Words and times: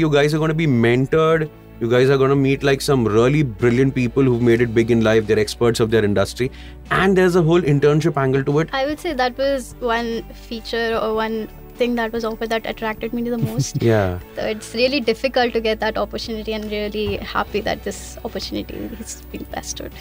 You 0.00 0.08
guys 0.08 0.32
are 0.32 0.38
going 0.38 0.48
to 0.48 0.54
be 0.54 0.66
mentored. 0.66 1.50
You 1.78 1.88
guys 1.90 2.08
are 2.08 2.16
going 2.16 2.30
to 2.30 2.36
meet 2.36 2.62
like 2.62 2.80
some 2.80 3.06
really 3.06 3.42
brilliant 3.42 3.94
people 3.94 4.22
who've 4.22 4.40
made 4.40 4.62
it 4.62 4.74
big 4.74 4.90
in 4.90 5.02
life. 5.02 5.26
They're 5.26 5.38
experts 5.38 5.78
of 5.78 5.90
their 5.90 6.02
industry. 6.02 6.50
And 6.90 7.16
there's 7.16 7.36
a 7.36 7.42
whole 7.42 7.60
internship 7.60 8.16
angle 8.16 8.42
to 8.44 8.60
it. 8.60 8.70
I 8.72 8.86
would 8.86 8.98
say 8.98 9.12
that 9.12 9.36
was 9.36 9.74
one 9.80 10.22
feature 10.48 10.98
or 11.02 11.14
one 11.14 11.48
thing 11.74 11.96
that 11.96 12.12
was 12.14 12.24
offered 12.24 12.48
that 12.48 12.64
attracted 12.64 13.12
me 13.12 13.24
to 13.24 13.30
the 13.30 13.38
most. 13.50 13.82
Yeah. 13.82 14.18
So 14.36 14.46
it's 14.46 14.74
really 14.74 15.00
difficult 15.00 15.52
to 15.52 15.60
get 15.60 15.80
that 15.80 15.98
opportunity 15.98 16.54
and 16.54 16.64
really 16.70 17.18
happy 17.18 17.60
that 17.60 17.82
this 17.82 18.16
opportunity 18.24 18.76
is 19.00 19.22
being 19.30 19.46
bestowed. 19.52 19.92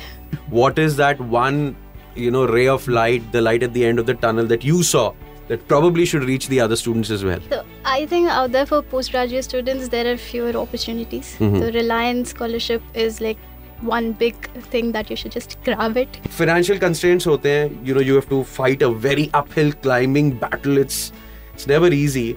What 0.50 0.80
is 0.80 0.96
that 0.96 1.20
one, 1.20 1.76
you 2.16 2.32
know, 2.32 2.46
ray 2.46 2.70
of 2.70 2.88
light, 2.88 3.32
the 3.34 3.42
light 3.42 3.64
at 3.64 3.74
the 3.74 3.86
end 3.86 4.00
of 4.00 4.06
the 4.06 4.14
tunnel 4.14 4.46
that 4.48 4.64
you 4.64 4.82
saw 4.82 5.14
that 5.50 5.68
probably 5.68 6.06
should 6.06 6.24
reach 6.24 6.48
the 6.48 6.60
other 6.62 6.76
students 6.76 7.10
as 7.10 7.24
well? 7.26 7.40
So 7.50 7.64
I 7.84 8.06
think 8.06 8.30
out 8.30 8.52
there 8.52 8.66
for 8.66 8.82
postgraduate 8.82 9.44
students 9.44 9.90
there 9.90 10.12
are 10.12 10.18
fewer 10.18 10.56
opportunities. 10.66 11.36
Mhm. 11.40 11.60
The 11.66 11.72
Reliance 11.78 12.36
scholarship 12.36 12.84
is 13.06 13.20
like 13.28 13.48
one 13.82 14.12
big 14.22 14.48
thing 14.76 14.92
that 14.94 15.10
you 15.10 15.18
should 15.24 15.32
just 15.32 15.58
grab 15.66 15.98
it. 15.98 16.20
Financial 16.38 16.80
constraints 16.86 17.26
hote 17.32 17.50
hain, 17.52 17.78
you 17.90 17.94
know, 18.00 18.06
you 18.12 18.16
have 18.22 18.30
to 18.30 18.44
fight 18.44 18.88
a 18.88 18.90
very 19.10 19.30
uphill 19.42 19.76
climbing 19.88 20.32
battle. 20.46 20.82
It's 20.86 21.12
it's 21.54 21.68
never 21.76 21.92
easy. 22.00 22.28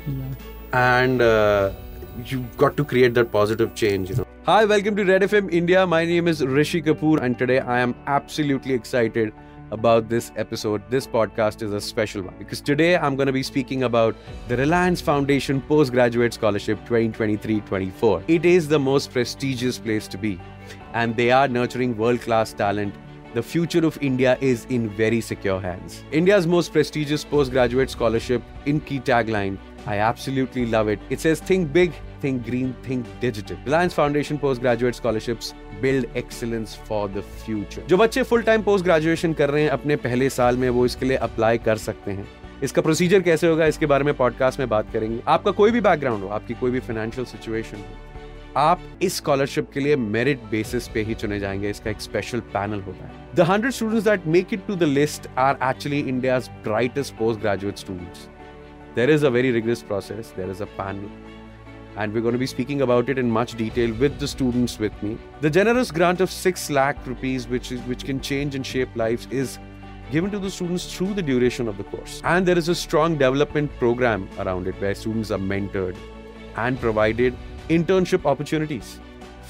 And 0.73 1.23
uh, 1.23 1.71
you've 2.27 2.57
got 2.57 2.77
to 2.79 2.85
create 2.93 3.15
that 3.15 3.33
positive 3.33 3.75
change, 3.75 4.11
you 4.11 4.17
know. 4.21 4.27
Hi, 4.47 4.65
welcome 4.65 4.97
to 4.97 5.05
Red 5.05 5.23
FM 5.23 5.53
India. 5.63 5.87
My 5.87 6.05
name 6.05 6.31
is 6.33 6.45
Rishi 6.45 6.81
Kapoor, 6.87 7.21
and 7.27 7.39
today 7.43 7.59
I 7.61 7.81
am 7.81 7.95
absolutely 8.07 8.75
excited 8.75 9.33
about 9.73 10.09
this 10.09 10.31
episode. 10.37 10.83
This 10.89 11.07
podcast 11.07 11.63
is 11.63 11.73
a 11.73 11.81
special 11.81 12.23
one 12.23 12.35
because 12.39 12.61
today 12.61 12.97
I'm 12.97 13.17
going 13.17 13.27
to 13.27 13.33
be 13.33 13.43
speaking 13.43 13.83
about 13.83 14.15
the 14.47 14.57
Reliance 14.57 15.01
Foundation 15.01 15.61
Postgraduate 15.63 16.35
Scholarship 16.35 16.79
2023 16.81 17.61
24. 17.63 18.23
It 18.29 18.45
is 18.45 18.69
the 18.69 18.79
most 18.79 19.11
prestigious 19.11 19.79
place 19.79 20.07
to 20.09 20.19
be, 20.19 20.41
and 20.93 21.17
they 21.17 21.31
are 21.31 21.49
nurturing 21.49 21.97
world 21.97 22.21
class 22.21 22.53
talent 22.53 22.95
the 23.35 23.43
future 23.43 23.87
of 23.87 23.97
India 24.03 24.37
is 24.43 24.67
in 24.67 24.91
very 24.91 25.23
secure 25.23 25.59
hands. 25.59 26.05
India's 26.13 26.47
most 26.47 26.71
prestigious 26.71 27.25
postgraduate 27.25 27.89
scholarship 27.89 28.43
in 28.67 28.79
key 28.79 29.01
tagline. 29.01 29.57
I 29.87 29.99
absolutely 29.99 30.67
love 30.67 30.89
it. 30.89 31.01
It 31.09 31.19
says 31.19 31.41
think 31.41 31.73
big, 31.73 31.95
think 32.23 32.45
green, 32.49 32.69
think 32.87 33.07
digital. 33.23 33.57
Reliance 33.67 33.95
Foundation 33.95 34.39
postgraduate 34.43 34.99
scholarships 34.99 35.49
build 35.83 36.07
excellence 36.21 36.75
for 36.89 37.01
the 37.17 37.23
future. 37.45 37.87
जो 37.89 37.97
बच्चे 37.97 38.23
full 38.23 38.43
time 38.43 38.63
post 38.63 38.85
graduation 38.85 39.33
कर 39.33 39.51
रहे 39.51 39.63
हैं 39.63 39.71
अपने 39.71 39.97
पहले 39.97 40.31
साल 40.31 40.57
में 40.57 40.69
वो 40.71 40.85
इसके 40.87 41.07
लिए 41.07 41.17
अप्लाई 41.17 41.59
कर 41.59 41.77
सकते 41.77 42.11
हैं। 42.11 42.27
इसका 42.63 42.83
प्रोसीजर 42.83 43.23
कैसे 43.23 43.47
होगा 43.47 43.67
इसके 43.67 43.87
बारे 43.87 44.05
में 44.05 44.15
पॉडकास्ट 44.15 44.59
में 44.59 44.69
बात 44.69 44.93
करेंगे। 44.93 45.21
आपका 45.29 45.51
कोई 45.51 45.71
भी 45.71 45.81
बैकग्राउंड 45.81 46.23
हो 46.23 46.29
आपकी 46.29 46.55
कोई 46.55 46.71
भी 46.71 46.81
फाइनेंशियल 46.81 47.27
सिचुएशन 47.27 47.77
हो 47.77 48.61
आप 48.61 48.81
इस 49.03 49.17
स्कॉलरशिप 49.17 49.71
के 49.75 49.81
लिए 49.81 49.97
मेरिट 49.97 50.41
बेसिस 50.51 50.89
पे 50.89 51.03
ही 51.03 51.15
चुने 51.15 51.39
जाएँगे। 51.41 51.71
इसका 51.71 51.91
एक 51.91 52.01
स्पेशल 52.01 52.41
पैनल 52.57 52.81
होता 52.81 53.05
है। 53.05 53.13
The 53.35 53.41
hundred 53.51 53.73
students 53.73 54.05
that 54.05 54.27
make 54.27 54.55
it 54.55 54.67
to 54.67 54.75
the 54.75 54.83
list 54.83 55.29
are 55.39 55.59
actually 55.63 56.01
India's 56.01 56.49
brightest 56.65 57.15
post 57.15 57.41
graduate 57.41 57.77
students 57.77 58.29
there 58.97 59.11
is 59.13 59.23
a 59.27 59.29
very 59.35 59.51
rigorous 59.53 59.83
process 59.91 60.31
there 60.39 60.51
is 60.55 60.59
a 60.61 60.67
panel. 60.79 61.32
And 61.97 62.13
we're 62.13 62.21
going 62.21 62.33
to 62.33 62.39
be 62.39 62.47
speaking 62.47 62.83
about 62.83 63.09
it 63.09 63.19
in 63.19 63.31
much 63.31 63.55
detail 63.57 63.93
with 63.95 64.19
the 64.19 64.29
students 64.29 64.79
with 64.79 65.03
me. 65.03 65.19
The 65.41 65.51
generous 65.51 65.91
grant 65.91 66.21
of 66.21 66.31
6 66.31 66.71
lakh 66.71 67.07
rupees 67.07 67.49
which 67.49 67.73
is 67.73 67.81
which 67.83 68.05
can 68.05 68.21
change 68.21 68.55
and 68.55 68.67
shape 68.67 68.95
lives 68.97 69.27
is 69.31 69.59
given 70.11 70.31
to 70.31 70.39
the 70.39 70.51
students 70.51 70.95
through 70.95 71.15
the 71.15 71.23
duration 71.23 71.69
of 71.69 71.79
the 71.79 71.85
course. 71.85 72.21
And 72.25 72.47
there 72.47 72.59
is 72.59 72.69
a 72.69 72.75
strong 72.75 73.15
development 73.15 73.71
program 73.79 74.29
around 74.39 74.67
it 74.67 74.75
where 74.81 74.95
students 74.95 75.31
are 75.31 75.39
mentored 75.39 75.97
and 76.57 76.79
provided 76.81 77.35
internship 77.69 78.27
opportunities. 78.27 78.99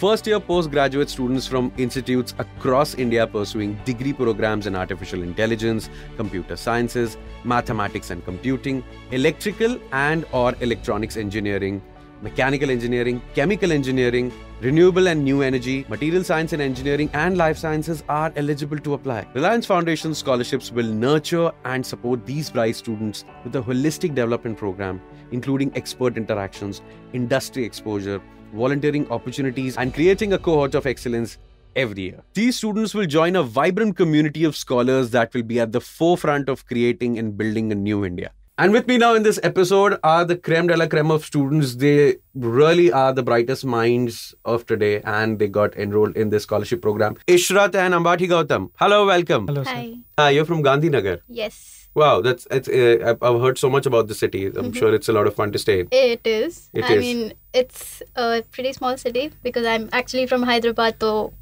First 0.02 0.26
year 0.26 0.40
postgraduate 0.40 1.10
students 1.10 1.46
from 1.46 1.72
institutes 1.76 2.34
across 2.38 2.94
India 2.94 3.26
pursuing 3.26 3.78
degree 3.84 4.12
programs 4.12 4.66
in 4.66 4.74
artificial 4.74 5.22
intelligence, 5.22 5.90
computer 6.16 6.56
sciences, 6.56 7.16
mathematics 7.44 8.10
and 8.10 8.24
computing, 8.24 8.82
electrical 9.12 9.78
and 9.92 10.24
or 10.32 10.54
electronics 10.60 11.16
engineering, 11.16 11.80
mechanical 12.22 12.70
engineering, 12.70 13.20
chemical 13.34 13.72
engineering, 13.72 14.32
renewable 14.60 15.08
and 15.08 15.22
new 15.22 15.42
energy, 15.42 15.84
material 15.88 16.24
science 16.24 16.52
and 16.52 16.62
engineering 16.62 17.10
and 17.12 17.36
life 17.36 17.58
sciences 17.58 18.02
are 18.08 18.32
eligible 18.36 18.78
to 18.78 18.94
apply. 18.94 19.26
Reliance 19.34 19.66
Foundation 19.66 20.14
scholarships 20.14 20.72
will 20.72 20.86
nurture 20.86 21.50
and 21.64 21.84
support 21.84 22.24
these 22.24 22.48
bright 22.48 22.76
students 22.76 23.24
with 23.44 23.56
a 23.56 23.60
holistic 23.60 24.14
development 24.14 24.56
program 24.56 25.00
including 25.32 25.72
expert 25.74 26.16
interactions, 26.16 26.82
industry 27.12 27.64
exposure, 27.64 28.20
volunteering 28.54 29.10
opportunities, 29.10 29.76
and 29.76 29.92
creating 29.92 30.34
a 30.34 30.38
cohort 30.38 30.74
of 30.74 30.86
excellence 30.86 31.38
every 31.74 32.02
year. 32.02 32.22
These 32.34 32.56
students 32.56 32.94
will 32.94 33.06
join 33.06 33.34
a 33.34 33.42
vibrant 33.42 33.96
community 33.96 34.44
of 34.44 34.56
scholars 34.56 35.10
that 35.10 35.32
will 35.34 35.42
be 35.42 35.58
at 35.58 35.72
the 35.72 35.80
forefront 35.80 36.48
of 36.48 36.66
creating 36.66 37.18
and 37.18 37.36
building 37.36 37.72
a 37.72 37.74
new 37.74 38.04
India. 38.04 38.30
And 38.58 38.70
with 38.72 38.86
me 38.86 38.98
now 38.98 39.14
in 39.14 39.22
this 39.22 39.40
episode 39.42 39.98
are 40.04 40.24
the 40.26 40.36
creme 40.36 40.66
de 40.66 40.76
la 40.76 40.86
creme 40.86 41.10
of 41.10 41.24
students. 41.24 41.76
They 41.76 42.16
really 42.34 42.92
are 42.92 43.12
the 43.14 43.22
brightest 43.22 43.64
minds 43.64 44.34
of 44.44 44.66
today, 44.66 45.00
and 45.04 45.38
they 45.38 45.48
got 45.48 45.74
enrolled 45.76 46.16
in 46.16 46.28
this 46.28 46.42
scholarship 46.42 46.82
program. 46.82 47.16
Ishrath 47.26 47.74
and 47.74 47.94
Ambati 47.94 48.28
Gowtham. 48.28 48.70
Hello, 48.78 49.06
welcome. 49.06 49.46
Hello, 49.48 49.64
sir. 49.64 49.70
Hi. 49.70 49.94
Uh, 50.18 50.28
you're 50.28 50.44
from 50.44 50.62
Gandhinagar. 50.62 51.20
Yes. 51.28 51.78
Wow, 51.94 52.20
that's 52.22 52.46
it's. 52.50 52.68
Uh, 52.68 52.98
I've- 53.08 53.18
I've 53.30 53.40
heard 53.40 53.58
so 53.58 53.68
much 53.70 53.86
about 53.86 54.06
the 54.08 54.14
city. 54.14 54.44
I'm 54.46 54.68
Mhm. 54.68 54.76
sure 54.76 54.94
it's 54.98 55.08
a 55.08 55.12
lot 55.16 55.26
of 55.30 55.34
fun 55.40 55.50
to 55.56 55.58
stay. 55.64 55.80
in. 55.80 55.88
It 55.90 56.26
is. 56.34 56.60
It 56.72 56.84
I 56.90 56.94
is. 56.94 57.00
mean, 57.06 57.32
it's 57.52 58.02
a 58.16 58.42
pretty 58.50 58.72
small 58.78 58.96
city 59.02 59.24
because 59.42 59.66
I'm 59.72 59.88
actually 59.92 60.26
from 60.26 60.42
Hyderabad, 60.50 60.96
so 61.00 61.32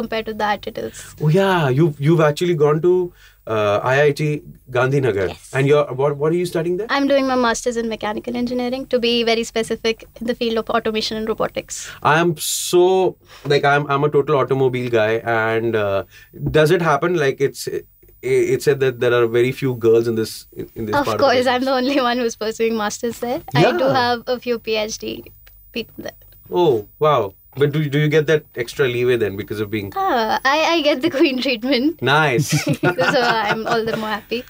compared 0.00 0.24
to 0.30 0.34
that, 0.44 0.66
it 0.72 0.78
is. 0.84 1.02
Oh 1.22 1.28
yeah, 1.28 1.68
you've 1.80 2.00
you've 2.08 2.22
actually 2.28 2.54
gone 2.64 2.80
to 2.88 2.94
uh, 3.48 3.80
IIT 3.90 4.42
Gandhinagar, 4.70 5.28
Yes. 5.28 5.50
and 5.54 5.66
you're 5.66 5.84
what 6.00 6.16
what 6.22 6.32
are 6.32 6.36
you 6.36 6.46
studying 6.46 6.76
there? 6.76 6.86
I'm 6.90 7.08
doing 7.12 7.26
my 7.26 7.36
master's 7.44 7.76
in 7.82 7.88
mechanical 7.88 8.36
engineering 8.36 8.86
to 8.94 8.98
be 9.04 9.12
very 9.28 9.44
specific 9.50 10.04
in 10.20 10.26
the 10.26 10.34
field 10.34 10.58
of 10.62 10.68
automation 10.78 11.16
and 11.16 11.28
robotics. 11.34 11.78
I 12.02 12.18
am 12.20 12.36
so 12.36 13.16
like 13.54 13.64
I'm 13.74 13.86
I'm 13.96 14.04
a 14.04 14.10
total 14.10 14.36
automobile 14.36 14.90
guy, 14.90 15.12
and 15.36 15.74
uh, 15.74 16.04
does 16.58 16.70
it 16.78 16.82
happen 16.82 17.16
like 17.24 17.40
it's 17.40 17.66
it, 17.66 17.86
it 18.22 18.62
said 18.62 18.80
that 18.80 19.00
there 19.00 19.14
are 19.14 19.26
very 19.26 19.52
few 19.52 19.74
girls 19.76 20.08
in 20.08 20.14
this 20.16 20.46
in, 20.52 20.86
this 20.86 20.94
Of 20.94 21.06
course, 21.06 21.46
of 21.46 21.52
I'm 21.56 21.64
the 21.64 21.72
only 21.72 22.00
one 22.00 22.18
who's 22.18 22.36
pursuing 22.36 22.76
masters 22.76 23.20
there. 23.20 23.42
I 23.54 23.70
do 23.72 23.84
have 23.84 24.24
a 24.26 24.38
few 24.38 24.58
PhD 24.58 25.32
people 25.72 26.04
there. 26.04 26.12
Oh 26.50 26.88
wow! 26.98 27.34
But 27.58 27.72
do, 27.72 27.84
do 27.88 27.98
you 27.98 28.08
get 28.08 28.26
that 28.26 28.44
extra 28.56 28.88
leeway 28.88 29.16
then 29.16 29.36
because 29.36 29.60
of 29.60 29.70
being. 29.70 29.92
Ah, 29.96 30.40
I, 30.44 30.58
I 30.72 30.80
get 30.82 31.02
the 31.02 31.10
queen 31.10 31.40
treatment. 31.42 32.02
Nice. 32.02 32.50
so 32.64 33.20
I'm 33.20 33.66
all 33.66 33.84
the 33.84 33.96
more 33.96 34.10
happy. 34.10 34.44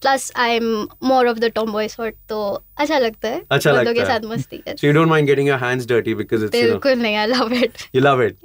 Plus 0.00 0.30
I'm 0.34 0.88
more 1.00 1.26
of 1.26 1.40
the 1.40 1.50
tomboy 1.50 1.86
sort, 1.94 2.16
so 2.28 2.40
अच्छा 2.78 2.98
लगता 2.98 3.28
है 3.28 3.42
अच्छा 3.50 3.72
लगता 3.72 3.92
के 3.92 4.04
साथ 4.06 4.24
मस्ती 4.28 4.58
करते 4.58 4.76
so 4.80 4.86
you 4.86 4.92
don't 4.92 5.08
mind 5.08 5.28
getting 5.28 5.48
your 5.48 5.58
hands 5.64 5.86
dirty 5.88 6.14
because 6.20 6.44
it's 6.44 6.56
बिल्कुल 6.56 7.02
नहीं 7.02 7.16
I 7.16 7.26
love 7.26 7.52
it 7.62 7.78
you 7.94 8.02
love 8.02 8.22
it 8.22 8.36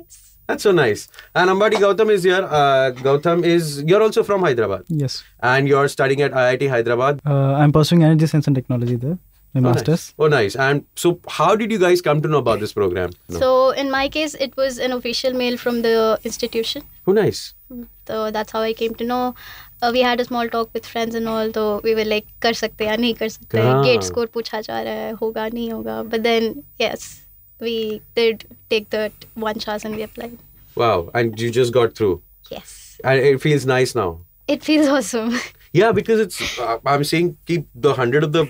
That's 0.49 0.65
so 0.65 0.71
nice. 0.77 1.03
And 1.41 1.49
Ambati 1.51 1.79
Gowtham 1.83 2.09
is 2.15 2.25
here. 2.29 2.41
Uh, 2.57 2.91
Gowtham 3.05 3.39
is 3.51 3.69
you're 3.91 4.01
also 4.07 4.23
from 4.27 4.43
Hyderabad. 4.47 4.83
Yes. 4.97 5.15
And 5.51 5.71
you're 5.71 5.87
studying 5.93 6.21
at 6.25 6.35
IIT 6.41 6.67
Hyderabad. 6.73 7.23
Uh, 7.35 7.53
I'm 7.61 7.71
pursuing 7.77 8.03
energy 8.09 8.27
science 8.33 8.51
and 8.51 8.59
technology 8.59 8.97
there 9.05 9.17
my 9.55 9.69
oh, 9.69 9.73
master's. 9.73 9.87
Nice. 9.87 10.13
Oh, 10.19 10.27
nice. 10.27 10.55
And 10.55 10.85
so, 10.95 11.19
how 11.27 11.55
did 11.55 11.71
you 11.71 11.79
guys 11.79 12.01
come 12.01 12.21
to 12.21 12.27
know 12.27 12.39
about 12.39 12.59
this 12.59 12.73
program? 12.73 13.11
No. 13.29 13.39
So, 13.39 13.69
in 13.71 13.89
my 13.89 14.09
case, 14.09 14.33
it 14.35 14.55
was 14.57 14.77
an 14.77 14.91
official 14.91 15.33
mail 15.33 15.57
from 15.57 15.81
the 15.81 16.19
institution. 16.23 16.83
Oh, 17.07 17.13
nice. 17.13 17.53
Hmm. 17.69 17.83
So, 18.07 18.31
that's 18.31 18.51
how 18.51 18.61
I 18.61 18.73
came 18.73 18.95
to 18.95 19.03
know. 19.03 19.35
Uh, 19.81 19.91
we 19.93 20.01
had 20.01 20.19
a 20.19 20.25
small 20.25 20.49
talk 20.49 20.69
with 20.73 20.85
friends 20.85 21.15
and 21.15 21.27
all, 21.27 21.51
so 21.53 21.81
we 21.83 21.95
were 21.95 22.05
like, 22.05 22.27
kar 22.39 22.51
sakte 22.51 22.85
ya 22.89 22.95
nahi 22.95 23.17
kar 23.17 23.27
sakte. 23.27 23.59
Ah. 23.63 23.83
Gate 23.83 24.03
score 24.03 24.27
pucha 24.27 24.61
ja 24.67 24.81
raha 24.89 25.09
hai, 25.09 25.13
hoga 25.21 25.49
nahi 25.57 25.69
hoga. 25.71 26.09
But 26.09 26.23
then, 26.23 26.63
yes, 26.79 27.25
we 27.59 28.01
did 28.15 28.45
take 28.69 28.89
that 28.89 29.11
one 29.33 29.59
chance 29.59 29.85
and 29.85 29.95
we 29.95 30.03
applied. 30.03 30.37
Wow. 30.75 31.09
And 31.13 31.39
you 31.39 31.51
just 31.51 31.73
got 31.73 31.95
through? 31.95 32.21
Yes. 32.49 32.99
And 33.03 33.19
it 33.19 33.41
feels 33.41 33.65
nice 33.65 33.95
now? 33.95 34.21
It 34.47 34.63
feels 34.63 34.87
awesome. 34.87 35.37
Yeah, 35.75 35.91
because 35.91 36.21
it's, 36.21 36.57
uh, 36.57 36.77
I'm 36.85 37.03
saying 37.03 37.37
keep 37.45 37.67
the 37.75 37.89
100 37.89 38.23
of 38.23 38.31
the 38.31 38.49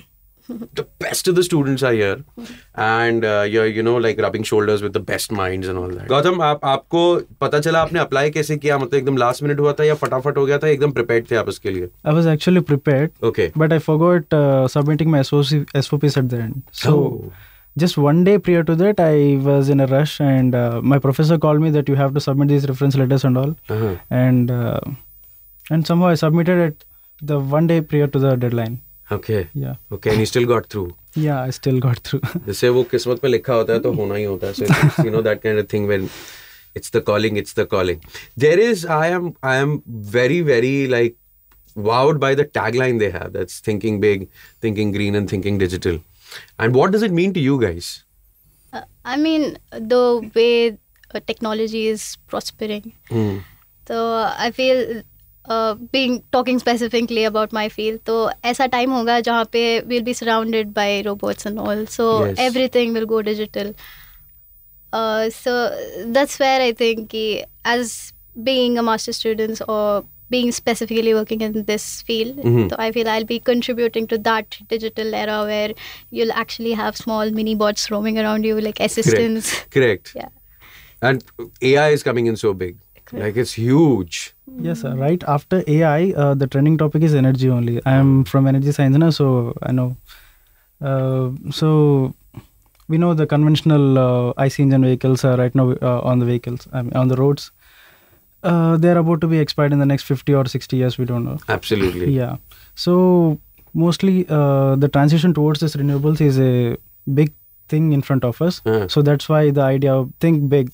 the 0.78 0.84
best 1.02 1.28
of 1.30 1.34
the 1.34 1.42
students 1.46 1.82
are 1.88 1.92
here 1.92 2.14
and 2.84 3.24
uh, 3.24 3.42
you're 3.48 3.66
you 3.66 3.82
know 3.88 3.96
like 4.04 4.20
rubbing 4.24 4.42
shoulders 4.48 4.82
with 4.86 4.92
the 4.92 5.02
best 5.10 5.32
minds 5.40 5.68
and 5.72 5.78
all 5.82 5.92
that 5.98 6.08
Gautam 6.08 6.40
आप 6.42 6.64
आपको 6.70 7.02
पता 7.40 7.60
चला 7.66 7.82
आपने 7.82 8.00
apply 8.00 8.30
कैसे 8.36 8.56
किया 8.64 8.78
मतलब 8.78 8.94
एकदम 8.98 9.16
last 9.24 9.42
minute 9.42 9.60
हुआ 9.60 9.72
था 9.80 9.84
या 9.84 9.94
फटाफट 10.00 10.38
हो 10.38 10.44
गया 10.46 10.58
था 10.64 10.68
एकदम 10.68 10.92
प्रिपेयर्ड 10.98 11.30
थे 11.30 11.36
आप 11.42 11.48
उसके 11.54 11.70
लिए 11.70 11.88
I 12.06 12.16
was 12.18 12.26
actually 12.34 12.64
prepared, 12.72 13.12
okay 13.30 13.50
but 13.62 13.76
I 13.76 13.80
forgot 13.86 14.36
uh, 14.40 14.66
submitting 14.76 15.14
my 15.14 15.22
SOC, 15.30 15.70
SOPs 15.90 16.18
at 16.24 16.28
the 16.34 16.42
end. 16.48 16.60
So 16.82 16.96
Oh. 16.96 17.32
just 17.80 17.96
one 18.08 18.24
day 18.26 18.36
prior 18.46 18.62
to 18.68 18.74
that, 18.82 19.00
I 19.06 19.16
was 19.48 19.68
in 19.76 19.80
a 19.82 19.86
rush, 19.94 20.14
and 20.32 20.54
uh, 20.60 20.80
my 20.92 20.96
professor 21.08 21.36
called 21.44 21.60
me 21.66 21.70
that 21.78 21.90
you 21.94 21.98
have 22.00 22.14
to 22.16 22.22
submit 22.28 22.48
these 22.56 22.66
reference 22.70 22.96
letters 23.02 23.24
and 23.28 23.38
all, 23.42 23.52
uh-huh. 23.74 23.94
and 24.26 24.50
uh, 24.50 24.80
and 25.76 25.86
somehow 25.90 26.08
I 26.14 26.16
submitted 26.22 26.68
it 26.68 26.86
the 27.32 27.38
one 27.58 27.68
day 27.74 27.80
prior 27.92 28.08
to 28.16 28.28
the 28.28 28.34
deadline. 28.46 28.80
Okay. 29.11 29.49
Yeah, 29.53 29.75
Okay. 29.91 30.09
And 30.11 30.19
you 30.19 30.25
still 30.25 30.45
got 30.45 30.67
through. 30.69 30.95
yeah, 31.15 31.41
I 31.41 31.51
still 31.51 31.79
got 31.79 31.99
through. 32.07 32.21
जैसे 32.47 32.69
वो 32.77 32.83
किस्मत 32.93 33.19
पे 33.21 33.27
लिखा 33.27 33.53
होता 33.53 33.73
है 33.73 33.79
तो 33.81 33.91
होना 33.99 34.15
ही 34.15 34.23
होता 34.23 34.47
है 34.47 34.53
so 34.53 35.03
you 35.07 35.11
know 35.15 35.21
that 35.27 35.41
kind 35.43 35.61
of 35.63 35.67
thing 35.73 35.85
when 35.91 36.07
it's 36.79 36.89
the 36.95 37.01
calling 37.09 37.37
it's 37.41 37.53
the 37.59 37.65
calling 37.73 38.01
there 38.45 38.57
is 38.63 38.81
i 38.95 39.05
am 39.17 39.27
i 39.51 39.53
am 39.65 39.75
very 40.15 40.39
very 40.49 40.71
like 40.93 41.15
wowed 41.89 42.19
by 42.23 42.31
the 42.39 42.45
tagline 42.57 42.99
they 43.03 43.09
have 43.13 43.29
that's 43.37 43.61
thinking 43.69 44.01
big 44.05 44.25
thinking 44.65 44.91
green 44.97 45.19
and 45.21 45.31
thinking 45.35 45.61
digital 45.63 46.01
and 46.65 46.79
what 46.81 46.91
does 46.97 47.05
it 47.09 47.15
mean 47.21 47.37
to 47.39 47.45
you 47.51 47.59
guys 47.67 47.93
Uh, 48.77 48.79
I 49.11 49.15
mean, 49.25 49.43
the 49.89 49.99
way 50.37 50.47
uh, 50.71 51.19
technology 51.31 51.81
is 51.91 52.05
prospering. 52.31 52.87
Hmm. 53.11 53.35
So 53.89 53.99
I 54.45 54.47
feel 54.57 54.81
being 55.49 56.19
talking 56.31 56.59
specifically 56.59 57.23
about 57.23 57.53
my 57.53 57.69
field 57.69 57.99
तो 58.05 58.29
ऐसा 58.45 58.65
time 58.77 58.91
होगा 58.91 59.19
जहाँ 59.27 59.45
पे 59.51 59.79
will 59.87 60.03
be 60.03 60.13
surrounded 60.13 60.71
by 60.73 61.01
robots 61.01 61.47
and 61.47 61.59
all 61.59 61.85
so 61.97 62.09
everything 62.25 62.93
will 62.93 63.05
go 63.13 63.21
digital 63.29 63.73
so 64.95 65.53
that's 66.13 66.41
where 66.41 66.61
I 66.61 66.73
think 66.81 67.07
कि 67.11 67.27
as 67.67 67.95
being 68.37 68.77
a 68.77 68.81
master 68.81 69.11
students 69.11 69.61
और 69.61 70.03
being 70.29 70.51
specifically 70.51 71.13
working 71.13 71.41
in 71.41 71.65
this 71.65 72.01
field. 72.01 72.37
Mm-hmm. 72.37 72.69
So 72.69 72.75
I 72.79 72.91
feel 72.91 73.07
I'll 73.07 73.25
be 73.25 73.39
contributing 73.39 74.07
to 74.07 74.17
that 74.19 74.57
digital 74.69 75.13
era 75.13 75.43
where 75.43 75.73
you'll 76.11 76.31
actually 76.31 76.71
have 76.73 76.97
small 76.97 77.29
mini 77.31 77.55
bots 77.55 77.91
roaming 77.91 78.17
around 78.19 78.43
you, 78.43 78.59
like 78.59 78.79
assistants. 78.79 79.51
Correct. 79.51 79.71
Correct. 79.71 80.13
Yeah. 80.15 80.29
And 81.01 81.23
AI 81.61 81.89
is 81.89 82.03
coming 82.03 82.25
in 82.25 82.35
so 82.35 82.53
big. 82.53 82.77
Like 83.13 83.35
it's 83.37 83.53
huge 83.53 84.33
Yes, 84.61 84.81
sir. 84.81 84.95
Right 84.95 85.23
after 85.27 85.63
AI, 85.67 86.13
uh, 86.15 86.33
the 86.33 86.47
trending 86.47 86.77
topic 86.77 87.01
is 87.03 87.13
energy 87.13 87.49
only. 87.49 87.81
I 87.85 87.93
am 87.93 88.23
from 88.23 88.47
energy 88.47 88.71
science 88.71 88.95
now, 88.95 89.09
so 89.09 89.53
I 89.61 89.71
know. 89.71 89.97
Uh, 90.81 91.31
so 91.51 92.13
we 92.87 92.97
know 92.97 93.13
the 93.13 93.25
conventional 93.25 93.97
uh, 93.97 94.33
IC 94.37 94.59
engine 94.59 94.83
vehicles 94.83 95.25
are 95.25 95.35
right 95.35 95.53
now 95.55 95.71
uh, 95.81 95.99
on 96.01 96.19
the 96.19 96.25
vehicles, 96.25 96.67
I 96.71 96.83
mean, 96.83 96.93
on 96.93 97.07
the 97.07 97.15
roads. 97.15 97.51
Uh, 98.43 98.77
they're 98.77 98.97
about 98.97 99.19
to 99.21 99.27
be 99.27 99.39
expired 99.39 99.73
in 99.73 99.79
the 99.79 99.85
next 99.85 100.03
50 100.03 100.33
or 100.35 100.45
60 100.45 100.77
years. 100.77 100.97
We 100.97 101.05
don't 101.05 101.25
know. 101.25 101.37
absolutely 101.49 102.13
Yeah. 102.15 102.37
So 102.75 103.39
mostly 103.73 104.25
uh, 104.29 104.75
the 104.75 104.87
transition 104.87 105.33
towards 105.33 105.59
this 105.59 105.75
renewables 105.75 106.21
is 106.21 106.39
a 106.39 106.77
big 107.13 107.33
thing 107.67 107.91
in 107.93 108.01
front 108.03 108.23
of 108.23 108.41
us. 108.41 108.61
Uh, 108.65 108.87
So 108.87 109.01
that's 109.01 109.27
why 109.27 109.49
the 109.49 109.61
idea 109.61 109.93
of 109.93 110.13
think 110.19 110.47
big, 110.49 110.71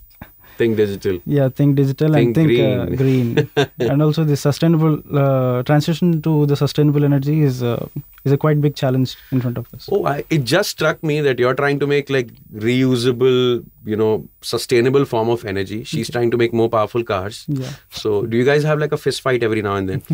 think 0.62 0.78
digital 0.78 1.20
yeah, 1.26 1.50
think 1.50 1.76
digital 1.76 2.14
Think 2.14 2.28
and 2.28 2.36
think 2.36 2.48
green. 2.48 2.80
Uh, 2.80 2.86
green. 3.02 3.50
and 3.92 4.02
also 4.02 4.24
the 4.24 4.38
sustainable 4.38 4.96
uh, 5.24 5.64
transition 5.64 6.22
to 6.28 6.46
the 6.46 6.56
sustainable 6.56 7.06
energy 7.10 7.42
is 7.42 7.64
uh, 7.64 7.88
is 8.26 8.32
a 8.32 8.38
quite 8.38 8.62
big 8.66 8.76
challenge 8.76 9.16
in 9.32 9.42
front 9.42 9.58
of 9.58 9.74
us. 9.74 9.90
Oh, 9.92 10.06
I, 10.06 10.24
it 10.30 10.44
just 10.44 10.70
struck 10.70 11.04
me 11.04 11.22
that 11.22 11.40
you're 11.40 11.56
trying 11.62 11.80
to 11.80 11.88
make 11.88 12.10
like 12.10 12.34
reusable, 12.54 13.64
you 13.86 13.96
know, 13.96 14.28
sustainable 14.42 15.06
form 15.06 15.30
of 15.30 15.46
energy. 15.46 15.84
She's 15.84 16.10
trying 16.10 16.32
to 16.32 16.38
make 16.38 16.54
more 16.54 16.70
powerful 16.70 17.04
cars. 17.04 17.46
Yeah. 17.48 17.72
So, 17.90 18.26
do 18.26 18.38
you 18.38 18.46
guys 18.46 18.64
have 18.64 18.80
like 18.80 18.92
a 18.92 18.98
fist 18.98 19.22
fight 19.22 19.44
every 19.44 19.62
now 19.62 19.76
and 19.76 19.90
then? 19.90 20.02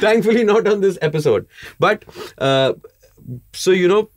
Thankfully, 0.00 0.44
not 0.44 0.66
on 0.66 0.80
this 0.80 0.98
episode. 1.02 1.46
But, 1.78 2.04
uh, 2.38 2.74
so 3.52 3.70
you 3.70 3.88
know, 3.88 4.10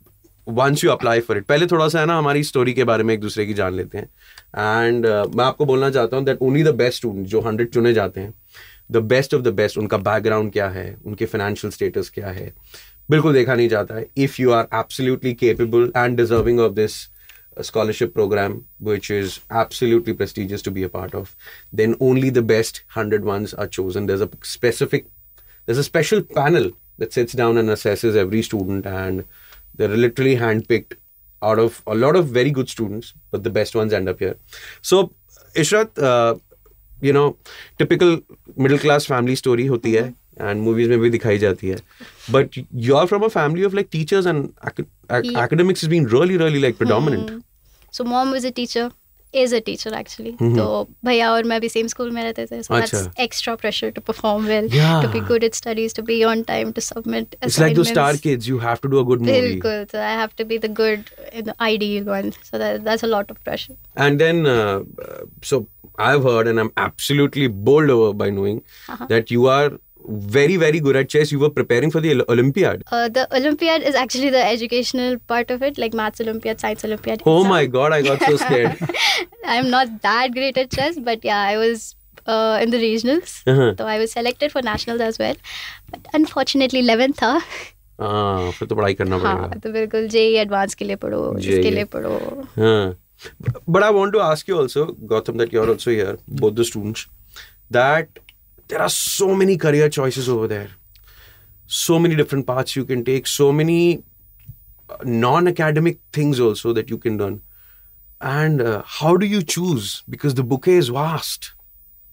once 0.58 0.82
you 0.82 0.90
apply 0.92 1.20
for 1.26 1.36
it, 1.36 1.46
पहले 1.48 1.66
थोड़ा 1.66 1.88
सा 1.88 2.00
है 2.00 2.06
ना 2.06 2.18
हमारी 2.18 2.42
story 2.44 2.72
के 2.74 2.84
बारे 2.84 3.04
में 3.04 3.14
एक 3.14 3.20
दूसरे 3.20 3.46
की 3.46 3.54
जान 3.54 3.74
लेते 3.74 3.98
हैं 3.98 4.84
एंड 4.86 5.06
मैं 5.06 5.44
आपको 5.44 5.66
बोलना 5.66 5.90
चाहता 5.90 6.16
हूँ 6.16 6.24
that 6.24 6.42
only 6.42 6.62
the 6.64 6.74
best 6.74 6.98
student 6.98 7.26
जो 7.26 7.40
हंड्रेड 7.40 7.70
चुने 7.74 7.92
जाते 7.92 8.20
हैं 8.20 8.34
the 8.92 9.02
best 9.12 9.34
of 9.34 9.42
the 9.42 9.54
best 9.54 9.78
उनका 9.78 9.98
बैकग्राउंड 10.10 10.52
क्या 10.52 10.68
है 10.70 10.96
उनके 11.06 11.26
फाइनेंशियल 11.26 11.72
स्टेटस 11.72 12.10
क्या 12.14 12.28
है 12.38 12.52
बिल्कुल 13.10 13.32
देखा 13.32 13.54
नहीं 13.54 13.68
जाता 13.68 13.94
है 13.94 14.06
if 14.24 14.40
you 14.42 14.50
are 14.52 14.68
absolutely 14.80 15.32
capable 15.34 15.92
and 15.96 16.16
deserving 16.16 16.60
of 16.60 16.72
this 16.72 17.06
scholarship 17.58 18.14
program 18.14 18.52
which 18.88 19.10
is 19.10 19.40
absolutely 19.50 20.12
prestigious 20.14 20.62
to 20.62 20.70
be 20.70 20.82
a 20.82 20.88
part 20.88 21.14
of 21.14 21.32
then 21.72 21.96
only 22.00 22.30
the 22.30 22.42
best 22.42 22.82
100 22.94 23.24
ones 23.24 23.54
are 23.54 23.66
chosen 23.66 24.06
there's 24.06 24.20
a 24.20 24.28
specific 24.42 25.08
there's 25.66 25.78
a 25.78 25.84
special 25.84 26.22
panel 26.22 26.70
that 26.98 27.12
sits 27.12 27.32
down 27.32 27.58
and 27.58 27.68
assesses 27.68 28.16
every 28.16 28.42
student 28.42 28.86
and 28.86 29.24
They're 29.80 29.98
literally 30.04 30.36
handpicked 30.36 30.96
out 31.50 31.58
of 31.58 31.82
a 31.86 31.94
lot 31.94 32.16
of 32.16 32.32
very 32.38 32.50
good 32.50 32.68
students, 32.68 33.12
but 33.30 33.44
the 33.44 33.52
best 33.58 33.74
ones 33.74 33.94
end 33.98 34.10
up 34.12 34.18
here. 34.18 34.36
So, 34.82 35.14
Ishrath, 35.56 36.02
uh, 36.08 36.34
you 37.00 37.12
know, 37.12 37.28
typical 37.78 38.18
middle 38.56 38.78
class 38.78 39.06
family 39.06 39.36
story 39.42 39.66
hoti 39.66 39.92
mm-hmm. 39.92 40.08
hai, 40.08 40.50
and 40.50 40.66
movies 40.66 40.88
में 40.88 40.98
भी 40.98 41.10
दिखाई 41.10 41.38
जाती 41.38 41.68
है. 41.68 41.78
But 42.36 42.58
you're 42.88 43.06
from 43.12 43.24
a 43.24 43.32
family 43.36 43.64
of 43.68 43.78
like 43.80 43.90
teachers 43.90 44.30
and 44.32 44.50
ac- 44.70 44.86
ac- 45.10 45.32
yeah. 45.32 45.40
academics 45.44 45.80
has 45.80 45.88
been 45.88 46.10
really, 46.16 46.36
really 46.36 46.60
like 46.66 46.78
predominant. 46.78 47.30
Hmm. 47.30 47.38
So, 47.90 48.04
mom 48.04 48.30
was 48.30 48.44
a 48.44 48.50
teacher. 48.50 48.90
is 49.35 49.53
a 49.53 49.59
teacher 49.59 49.89
actually. 49.93 50.37
Mhm. 50.37 50.57
तो 50.57 50.87
भैया 51.05 51.31
और 51.31 51.43
मैं 51.43 51.61
भी 51.61 51.69
same 51.69 51.87
school 51.87 52.11
में 52.11 52.23
रहते 52.23 52.45
थे. 52.45 52.63
So 52.63 52.71
अच्छा. 52.71 52.97
that's 52.97 53.19
extra 53.23 53.61
pressure 53.61 53.97
to 53.97 54.05
perform 54.09 54.45
well, 54.45 54.69
Yeah. 54.73 55.05
to 55.05 55.11
be 55.15 55.27
good 55.27 55.43
at 55.43 55.53
studies, 55.53 55.93
to 55.93 56.05
be 56.05 56.31
on 56.31 56.43
time, 56.43 56.71
to 56.71 56.85
submit 56.93 57.25
It's 57.25 57.59
like 57.59 57.75
those 57.75 57.89
star 57.89 58.11
assignments. 58.11 58.21
kids. 58.21 58.47
You 58.47 58.59
have 58.59 58.81
to 58.81 58.91
do 58.93 59.01
a 59.01 59.05
good 59.11 59.21
movie. 59.21 59.55
Bilkul. 59.55 59.91
So 59.91 59.99
I 59.99 60.13
have 60.13 60.35
to 60.35 60.45
be 60.45 60.57
the 60.57 60.71
good, 60.81 61.03
uh, 61.35 61.41
the 61.41 61.55
ideal 61.61 62.03
one. 62.03 62.31
So 62.51 62.57
that, 62.57 62.83
that's 62.85 63.03
a 63.03 63.07
lot 63.07 63.29
of 63.29 63.43
pressure. 63.43 63.75
And 63.95 64.19
then, 64.19 64.45
uh, 64.45 64.79
uh, 65.09 65.25
so 65.41 65.67
I've 65.99 66.23
heard, 66.23 66.47
and 66.47 66.59
I'm 66.59 66.71
absolutely 66.77 67.47
bowled 67.47 67.89
over 67.89 68.13
by 68.13 68.29
knowing 68.29 68.61
Uh-huh. 68.89 69.05
that 69.09 69.31
you 69.31 69.47
are 69.47 69.79
very, 70.10 70.56
very 70.56 70.80
good 70.80 70.96
at 70.96 71.08
chess. 71.08 71.32
You 71.32 71.38
were 71.38 71.50
preparing 71.50 71.90
for 71.90 72.00
the 72.00 72.24
Olympiad. 72.28 72.84
Uh, 72.90 73.08
the 73.08 73.26
Olympiad 73.36 73.82
is 73.82 73.94
actually 73.94 74.30
the 74.30 74.44
educational 74.44 75.18
part 75.18 75.50
of 75.50 75.62
it, 75.62 75.78
like 75.78 75.94
maths 75.94 76.20
Olympiad, 76.20 76.60
science 76.60 76.84
Olympiad. 76.84 77.22
Oh 77.26 77.44
my 77.44 77.66
god, 77.66 77.92
I 77.92 78.02
got 78.02 78.22
so 78.22 78.36
scared. 78.44 78.78
I'm 79.44 79.70
not 79.70 80.02
that 80.02 80.32
great 80.32 80.58
at 80.58 80.70
chess, 80.70 80.98
but 80.98 81.24
yeah, 81.24 81.40
I 81.40 81.56
was 81.56 81.94
uh, 82.26 82.58
in 82.62 82.70
the 82.70 82.78
regionals. 82.78 83.42
Uh-huh. 83.46 83.74
So 83.78 83.86
I 83.86 83.98
was 83.98 84.12
selected 84.12 84.52
for 84.52 84.62
nationals 84.62 85.00
as 85.00 85.18
well. 85.18 85.36
But 85.90 86.00
unfortunately, 86.12 86.82
11th 86.82 87.16
था. 87.16 87.40
Ah, 88.02 88.50
फिर 88.56 88.68
तो 88.68 88.74
पढ़ाई 88.76 88.94
करना 88.94 89.16
पड़ेगा 89.18 89.40
हाँ 89.40 89.58
तो 89.60 89.70
बिल्कुल 89.72 90.06
JEE 90.08 90.36
advance 90.42 90.74
के 90.74 90.84
लिए 90.84 90.96
पढ़ो 90.96 91.18
इसके 91.38 91.70
लिए 91.70 91.84
पढ़ो 91.94 92.18
हाँ 92.56 92.96
but 93.68 93.82
I 93.82 93.90
want 93.90 94.14
to 94.14 94.20
ask 94.20 94.48
you 94.48 94.58
also, 94.58 94.92
Gowtham, 94.92 95.36
that 95.36 95.52
you're 95.52 95.68
also 95.68 95.90
here, 95.90 96.18
both 96.26 96.54
the 96.54 96.64
students, 96.64 97.06
that 97.70 98.08
there 98.70 98.80
are 98.86 98.88
so 98.88 99.34
many 99.34 99.56
career 99.66 99.88
choices 99.88 100.28
over 100.28 100.46
there. 100.46 100.68
So 101.66 101.98
many 101.98 102.16
different 102.16 102.46
paths 102.46 102.74
you 102.76 102.84
can 102.84 103.04
take, 103.04 103.26
so 103.26 103.52
many 103.52 104.02
uh, 104.88 104.96
non-academic 105.04 105.98
things 106.12 106.40
also 106.40 106.72
that 106.72 106.90
you 106.90 106.98
can 106.98 107.18
learn. 107.18 107.40
And 108.20 108.60
uh, 108.60 108.82
how 108.98 109.16
do 109.16 109.26
you 109.26 109.42
choose? 109.42 110.02
Because 110.08 110.34
the 110.34 110.42
bouquet 110.42 110.76
is 110.76 110.88
vast. 110.88 111.52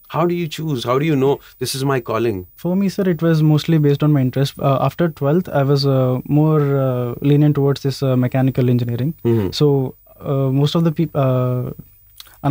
How 0.10 0.25
do 0.25 0.34
you 0.34 0.48
choose? 0.48 0.86
How 0.89 0.98
do 1.00 1.05
you 1.05 1.15
know 1.15 1.39
this 1.60 1.75
is 1.75 1.84
my 1.84 2.00
calling? 2.00 2.48
For 2.55 2.75
me, 2.75 2.88
sir, 2.89 3.03
it 3.13 3.22
was 3.22 3.43
mostly 3.43 3.77
based 3.77 4.03
on 4.03 4.13
my 4.13 4.22
interest. 4.22 4.53
Uh, 4.60 4.77
after 4.82 5.10
12th, 5.10 5.50
I 5.50 5.63
was 5.63 5.86
uh, 5.86 6.20
more 6.25 6.62
uh, 6.84 7.15
lenient 7.22 7.55
towards 7.55 7.82
this 7.84 8.01
uh, 8.01 8.15
mechanical 8.15 8.70
engineering. 8.70 9.13
Mhm. 9.25 9.53
So 9.53 9.96
uh, 10.20 10.50
most 10.62 10.75
of 10.75 10.86
the 10.86 10.93
people, 10.93 11.20
uh, 11.20 11.72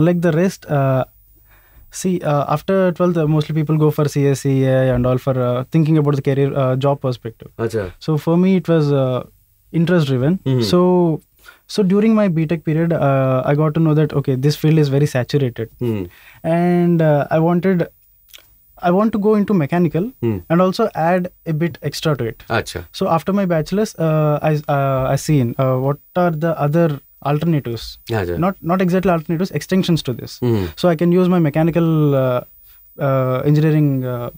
unlike 0.00 0.20
the 0.20 0.32
rest, 0.32 0.66
uh, 0.66 1.04
see 1.90 2.20
uh, 2.20 2.44
after 2.48 2.92
12th, 2.92 3.16
uh, 3.16 3.26
mostly 3.26 3.54
people 3.54 3.76
go 3.76 3.90
for 3.90 4.04
CSE 4.04 4.94
and 4.94 5.06
all 5.06 5.18
for 5.18 5.38
uh, 5.40 5.64
thinking 5.70 5.98
about 5.98 6.16
the 6.16 6.22
career 6.22 6.52
uh, 6.56 6.76
job 6.76 7.00
perspective. 7.00 7.50
Acha. 7.58 7.92
So 7.98 8.16
for 8.18 8.36
me, 8.36 8.56
it 8.56 8.68
was 8.68 8.92
uh, 8.92 9.24
interest 9.72 10.06
driven. 10.06 10.38
Mhm. 10.44 10.62
So 10.64 11.20
so 11.68 11.82
during 11.82 12.14
my 12.14 12.28
BTech 12.28 12.64
period, 12.64 12.92
uh, 12.92 13.42
I 13.44 13.54
got 13.54 13.74
to 13.74 13.80
know 13.80 13.94
that 13.94 14.12
okay, 14.12 14.34
this 14.36 14.56
field 14.56 14.78
is 14.78 14.88
very 14.88 15.06
saturated, 15.06 15.70
Hmm. 15.80 16.04
and 16.44 17.02
uh, 17.02 17.26
I 17.30 17.38
wanted. 17.40 17.86
I 18.86 18.90
want 18.90 19.12
to 19.14 19.18
go 19.18 19.34
into 19.36 19.54
mechanical 19.54 20.06
Hmm. 20.22 20.38
and 20.50 20.60
also 20.62 20.86
add 20.94 21.28
a 21.46 21.52
bit 21.54 21.78
extra 21.82 22.14
to 22.16 22.24
it. 22.32 22.44
Acha. 22.56 22.84
So 22.92 23.08
after 23.08 23.32
my 23.32 23.46
bachelor's, 23.46 23.94
uh, 23.96 24.38
I 24.42 24.50
uh, 24.68 25.04
I 25.12 25.16
seen 25.16 25.54
uh, 25.58 25.76
what 25.86 25.98
are 26.24 26.30
the 26.30 26.50
other 26.66 27.00
alternatives. 27.30 27.86
Acha. 28.20 28.38
Not 28.46 28.56
not 28.72 28.82
exactly 28.86 29.10
alternatives, 29.16 29.52
extensions 29.60 30.02
to 30.08 30.14
this. 30.20 30.38
Hmm. 30.46 30.66
So 30.82 30.88
I 30.88 30.96
can 31.02 31.12
use 31.18 31.28
my 31.34 31.40
mechanical 31.48 31.88
uh, 32.14 32.40
uh, 33.08 33.42
engineering 33.52 33.90
uh, 34.14 34.30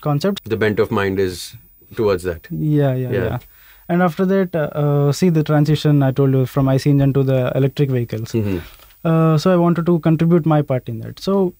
concept. 0.00 0.42
The 0.44 0.56
bent 0.56 0.80
of 0.80 0.90
mind 0.90 1.18
is 1.20 1.54
towards 1.96 2.22
that. 2.24 2.46
Yeah, 2.50 2.94
yeah, 2.94 3.10
Yeah. 3.10 3.24
yeah. 3.24 3.38
And 3.88 4.02
after 4.02 4.24
that, 4.26 4.54
uh, 4.54 4.68
uh, 4.82 5.12
see 5.20 5.28
the 5.30 5.42
transition 5.42 6.02
I 6.08 6.12
told 6.12 6.32
you 6.38 6.46
from 6.46 6.68
IC 6.68 6.86
engine 6.90 7.12
to 7.14 7.22
the 7.30 7.40
electric 7.60 7.90
vehicles. 7.90 8.32
Mhm. 8.40 8.60
Uh, 9.04 9.36
so 9.44 9.50
I 9.52 9.56
wanted 9.62 9.86
to 9.86 9.98
contribute 10.06 10.46
my 10.52 10.62
part 10.62 10.88
in 10.92 11.00
that. 11.06 11.18
So 11.26 11.54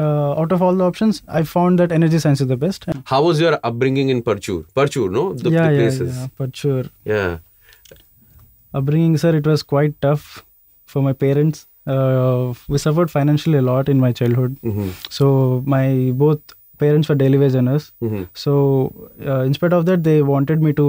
uh, 0.00 0.32
out 0.40 0.52
of 0.56 0.62
all 0.62 0.74
the 0.80 0.84
options, 0.84 1.22
I 1.28 1.42
found 1.52 1.78
that 1.84 1.92
energy 1.92 2.18
science 2.24 2.40
is 2.46 2.48
the 2.54 2.56
best. 2.64 2.86
How 3.12 3.22
was 3.28 3.40
your 3.44 3.54
upbringing 3.70 4.08
in 4.16 4.22
Parchur? 4.22 4.58
Parchur, 4.80 5.08
no? 5.18 5.24
The, 5.34 5.50
yeah, 5.50 5.68
the 5.68 5.72
yeah, 5.74 5.80
places. 5.80 6.16
yeah, 6.18 6.26
for 6.36 6.48
sure. 6.52 6.84
Yeah. 7.04 7.38
Upbringing 8.80 9.16
sir 9.22 9.32
it 9.40 9.46
was 9.52 9.62
quite 9.74 9.94
tough 10.06 10.24
for 10.94 11.02
my 11.08 11.12
parents 11.24 11.66
uh, 11.94 12.52
we 12.72 12.78
suffered 12.86 13.10
financially 13.10 13.58
a 13.58 13.66
lot 13.70 13.88
in 13.94 13.98
my 14.06 14.12
childhood 14.20 14.56
Mhm. 14.72 14.90
so 15.18 15.28
my 15.76 15.84
both 16.24 16.40
parents 16.82 17.08
were 17.08 17.14
daily 17.22 17.38
wage 17.40 17.54
earners. 17.58 17.84
Mhm. 18.06 18.22
So 18.42 18.52
uh, 19.32 19.40
in 19.48 19.52
spite 19.56 19.74
of 19.76 19.82
that, 19.88 20.00
they 20.06 20.14
wanted 20.30 20.62
me 20.66 20.72
to 20.78 20.86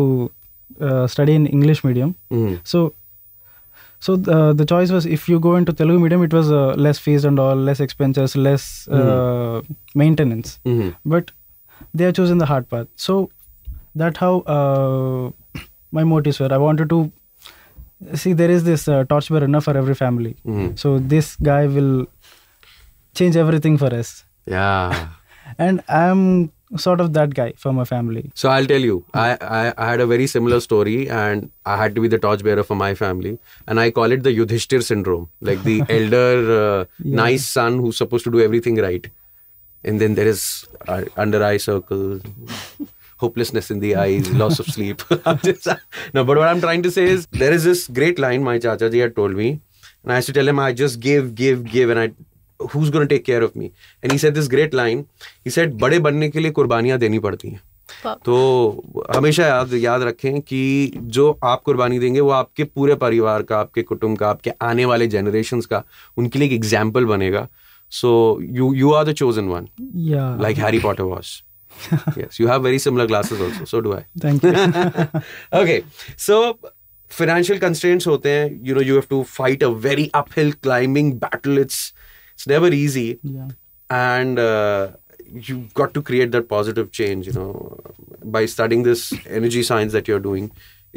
uh, 0.87 1.05
study 1.15 1.33
in 1.39 1.43
English 1.57 1.81
medium. 1.87 2.15
Mhm. 2.37 2.55
So 2.71 2.79
so 4.05 4.15
the, 4.15 4.53
the 4.53 4.65
choice 4.65 4.91
was 4.91 5.05
if 5.05 5.27
you 5.29 5.39
go 5.39 5.55
into 5.55 5.71
Telugu 5.81 5.99
medium, 6.05 6.23
it 6.23 6.33
was 6.33 6.51
uh, 6.51 6.73
less 6.85 6.97
fees 6.99 7.25
and 7.25 7.39
all, 7.39 7.55
less 7.55 7.79
expenses, 7.79 8.35
less 8.47 8.65
uh, 8.89 9.61
maintenance. 10.03 10.59
Mhm. 10.65 10.95
But 11.05 11.31
they 11.93 12.05
have 12.09 12.15
chosen 12.21 12.37
the 12.39 12.49
hard 12.53 12.67
path. 12.73 12.87
So 12.95 13.29
that 13.95 14.17
how 14.17 14.33
uh, 14.57 15.31
my 15.91 16.03
motives 16.03 16.39
were. 16.39 16.51
I 16.51 16.57
wanted 16.57 16.89
to 16.95 16.99
see 18.15 18.33
there 18.33 18.51
is 18.51 18.63
this 18.63 18.87
uh, 18.87 19.03
torchbearer 19.05 19.45
enough 19.45 19.65
for 19.69 19.77
every 19.77 19.95
family. 19.95 20.35
Mhm. 20.45 20.77
So 20.79 20.99
this 20.99 21.35
guy 21.51 21.67
will 21.67 22.07
change 23.21 23.35
everything 23.35 23.77
for 23.77 23.93
us, 24.01 24.23
Yeah. 24.45 25.07
and 25.57 25.81
I'm 25.87 26.51
sort 26.83 26.99
of 27.01 27.13
that 27.13 27.33
guy 27.39 27.53
for 27.63 27.71
my 27.71 27.83
family. 27.85 28.21
So 28.33 28.49
I'll 28.49 28.65
tell 28.65 28.81
you, 28.81 29.05
I, 29.13 29.37
I, 29.41 29.73
I 29.77 29.89
had 29.91 29.99
a 30.05 30.07
very 30.07 30.25
similar 30.25 30.59
story 30.59 31.07
and 31.07 31.51
I 31.65 31.77
had 31.77 31.93
to 31.95 32.01
be 32.01 32.07
the 32.07 32.17
torchbearer 32.17 32.63
for 32.63 32.75
my 32.75 32.95
family. 32.95 33.37
And 33.67 33.79
I 33.79 33.91
call 33.91 34.11
it 34.11 34.23
the 34.23 34.31
Yudhishthir 34.35 34.81
syndrome. 34.81 35.29
Like 35.49 35.61
the 35.63 35.83
elder, 35.89 36.31
uh, 36.61 36.85
Yeah. 36.97 37.15
nice 37.17 37.45
son 37.47 37.77
who's 37.77 37.95
supposed 37.97 38.23
to 38.23 38.31
do 38.31 38.41
everything 38.41 38.77
right. 38.77 39.05
And 39.83 40.01
then 40.01 40.15
there 40.15 40.27
is 40.27 40.65
uh, 40.87 41.03
under 41.15 41.43
eye 41.43 41.57
circle, 41.57 42.21
hopelessness 43.23 43.71
in 43.75 43.81
the 43.83 43.91
eyes, 44.05 44.29
loss 44.43 44.59
of 44.65 44.69
sleep. 44.77 45.03
Just- 45.47 45.69
no, 46.17 46.23
but 46.31 46.41
what 46.43 46.47
I'm 46.51 46.61
trying 46.67 46.85
to 46.87 46.91
say 46.97 47.05
is 47.15 47.27
there 47.43 47.51
is 47.57 47.67
this 47.71 47.83
great 47.99 48.23
line 48.27 48.47
my 48.49 48.55
Chacha 48.67 48.89
ji 48.95 49.03
had 49.07 49.15
told 49.21 49.41
me. 49.41 49.49
And 50.03 50.13
I 50.13 50.21
used 50.21 50.27
to 50.27 50.37
tell 50.39 50.53
him, 50.53 50.59
I 50.59 50.71
just 50.83 50.99
give, 50.99 51.33
give, 51.35 51.65
give. 51.73 51.91
And 51.95 51.99
I, 51.99 52.07
who's 52.71 52.89
going 52.95 53.07
to 53.07 53.13
take 53.15 53.25
care 53.25 53.43
of 53.43 53.55
me? 53.55 53.69
And 54.01 54.11
he 54.11 54.17
said 54.23 54.39
this 54.39 54.49
great 54.55 54.73
line. 54.81 55.05
He 55.43 55.53
said, 55.57 55.77
बड़े 55.83 55.99
बनने 56.07 56.29
के 56.29 56.39
लिए 56.39 56.51
कुर्बानियाँ 56.59 56.97
देनी 56.99 57.19
पड़ती 57.27 57.49
हैं 57.49 57.61
तो 58.25 58.35
हमेशा 59.15 59.45
याद 59.47 59.73
याद 59.73 60.01
रखें 60.03 60.41
कि 60.41 60.61
जो 61.17 61.25
आप 61.43 61.61
कुर्बानी 61.65 61.99
देंगे 61.99 62.19
वो 62.19 62.29
आपके 62.31 62.63
पूरे 62.63 62.95
परिवार 63.03 63.43
का 63.49 63.57
आपके 63.59 63.83
कुटुंब 63.83 64.17
का 64.17 64.29
आपके 64.29 64.51
आने 64.69 64.85
वाले 64.91 65.07
जनरेशन 65.15 65.61
का 65.71 65.83
उनके 66.17 66.39
लिए 66.39 66.47
एक 66.47 66.53
एग्ज़ाम्पल 66.53 67.05
बनेगा 67.05 67.47
so 67.91 68.11
you 68.59 68.73
you 68.73 68.91
are 68.93 69.05
the 69.07 69.13
chosen 69.21 69.47
one 69.49 69.67
like 70.41 70.57
Harry 70.57 70.79
Potter 70.79 71.03
was 71.03 71.31
yes 72.21 72.39
you 72.39 72.47
have 72.47 72.63
very 72.63 72.79
similar 72.79 73.05
glasses 73.07 73.41
also 73.41 73.65
so 73.65 73.81
do 73.81 73.93
i. 73.97 74.05
Thank 74.25 74.43
you. 74.43 74.53
okay 75.61 75.83
so 76.15 76.39
financial 77.19 77.59
constraints 77.63 78.05
hote 78.11 78.25
hain 78.31 78.59
you 78.69 78.73
know 78.77 78.81
you 78.89 78.95
have 78.99 79.07
to 79.13 79.23
fight 79.23 79.61
a 79.63 79.71
very 79.87 80.09
uphill 80.13 80.51
climbing 80.67 81.17
battle. 81.23 81.57
It's 81.57 81.93
it's 82.35 82.47
never 82.47 82.69
easy. 82.83 83.19
Yeah. 83.21 83.49
and 83.95 84.39
uh, 84.39 84.91
you've 85.47 85.73
got 85.79 85.93
to 85.95 86.01
create 86.01 86.31
that 86.35 86.47
positive 86.53 86.91
change 86.91 87.27
you 87.27 87.33
know. 87.33 87.79
By 88.35 88.45
studying 88.53 88.83
this 88.83 89.01
energy 89.39 89.61
science 89.69 89.91
that 89.97 90.07
you're 90.07 90.23
doing 90.27 90.51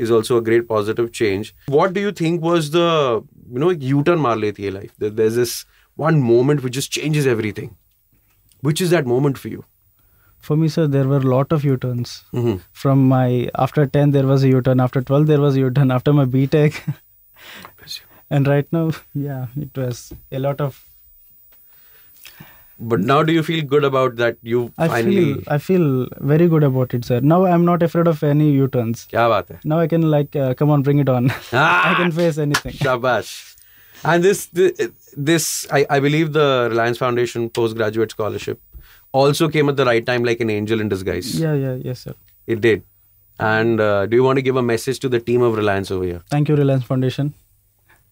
is 0.05 0.11
also 0.11 0.37
a 0.39 0.43
great 0.49 0.67
positive 0.69 1.11
change. 1.19 1.55
What 1.77 1.93
do 1.97 2.01
you 2.01 2.13
think 2.21 2.43
was 2.49 2.71
the 2.71 2.87
you 3.53 3.59
know 3.65 3.71
u-turn 3.71 4.19
maar 4.27 4.37
leti 4.45 4.65
hai 4.69 4.73
life? 4.79 4.93
There- 5.05 5.15
there's 5.21 5.35
this 5.43 5.55
one 6.09 6.21
moment 6.31 6.63
which 6.67 6.75
just 6.81 6.91
changes 7.01 7.27
everything. 7.35 7.75
Which 8.71 8.81
is 8.87 8.91
that 8.97 9.07
moment 9.15 9.39
for 9.45 9.49
you 9.49 9.65
for 10.49 10.57
me 10.63 10.69
sir 10.77 10.87
there 10.97 11.09
were 11.13 11.23
a 11.27 11.31
lot 11.35 11.53
of 11.57 11.65
u-turns. 11.69 12.13
Mm-hmm. 12.33 12.57
from 12.85 13.07
my 13.13 13.27
after 13.67 13.87
10 13.87 14.13
there 14.19 14.27
was 14.33 14.45
a 14.49 14.49
u-turn. 14.49 14.81
After 14.89 15.03
12 15.13 15.27
there 15.33 15.41
was 15.47 15.57
a 15.57 15.61
u-turn. 15.67 15.91
After 16.01 16.13
my 16.21 16.27
btech. 16.37 16.81
And 18.37 18.49
right 18.51 18.67
now 18.77 18.85
yeah 19.15 19.47
it 19.65 19.77
was 19.81 20.13
a 20.33 20.39
lot 20.45 20.61
of 20.61 20.85
but 22.79 23.01
now 23.01 23.23
do 23.23 23.33
you 23.33 23.43
feel 23.43 23.65
good 23.65 23.85
about 23.85 24.17
that 24.17 24.37
you 24.43 24.63
I 24.77 24.89
finally 24.89 25.35
feel, 25.35 25.43
I 25.49 25.59
feel 25.59 26.09
very 26.21 26.47
good 26.55 26.63
about 26.63 26.93
it 26.93 27.05
sir. 27.05 27.21
Now 27.21 27.45
I'm 27.47 27.65
not 27.65 27.83
afraid 27.83 28.07
of 28.07 28.23
any 28.23 28.51
U-turns. 28.51 29.07
Now 29.65 29.79
I 29.79 29.87
can 29.87 30.03
like 30.03 30.37
uh, 30.37 30.55
come 30.55 30.71
on 30.71 30.83
bring 30.83 30.99
it 30.99 31.09
on. 31.09 31.31
Ah! 31.53 31.93
I 31.93 31.95
can 31.95 32.13
face 32.13 32.39
anything. 32.39 32.73
Shabash. 32.73 33.31
And 34.05 34.23
this 34.23 34.47
this, 34.47 34.91
this 35.17 35.67
I, 35.73 35.87
I 35.89 36.01
believe 36.01 36.33
the 36.35 36.69
Reliance 36.71 36.99
Foundation 36.99 37.49
postgraduate 37.49 38.11
scholarship 38.11 38.61
also 39.13 39.49
came 39.49 39.69
at 39.69 39.77
the 39.77 39.85
right 39.85 40.05
time 40.05 40.25
like 40.25 40.41
an 40.41 40.51
angel 40.51 40.81
in 40.81 40.89
disguise. 40.89 41.39
Yeah, 41.41 41.55
yeah, 41.55 41.75
yes, 41.75 42.01
sir. 42.01 42.15
It 42.47 42.61
did. 42.61 42.85
And 43.39 43.81
uh, 43.81 44.07
do 44.07 44.17
you 44.17 44.23
want 44.23 44.37
to 44.39 44.43
give 44.43 44.57
a 44.57 44.63
message 44.63 44.99
to 45.01 45.09
the 45.09 45.21
team 45.21 45.43
of 45.43 45.57
Reliance 45.57 45.91
over 45.91 46.05
here? 46.05 46.23
Thank 46.31 46.49
you, 46.49 46.57
Reliance 46.57 46.85
Foundation. 46.85 47.35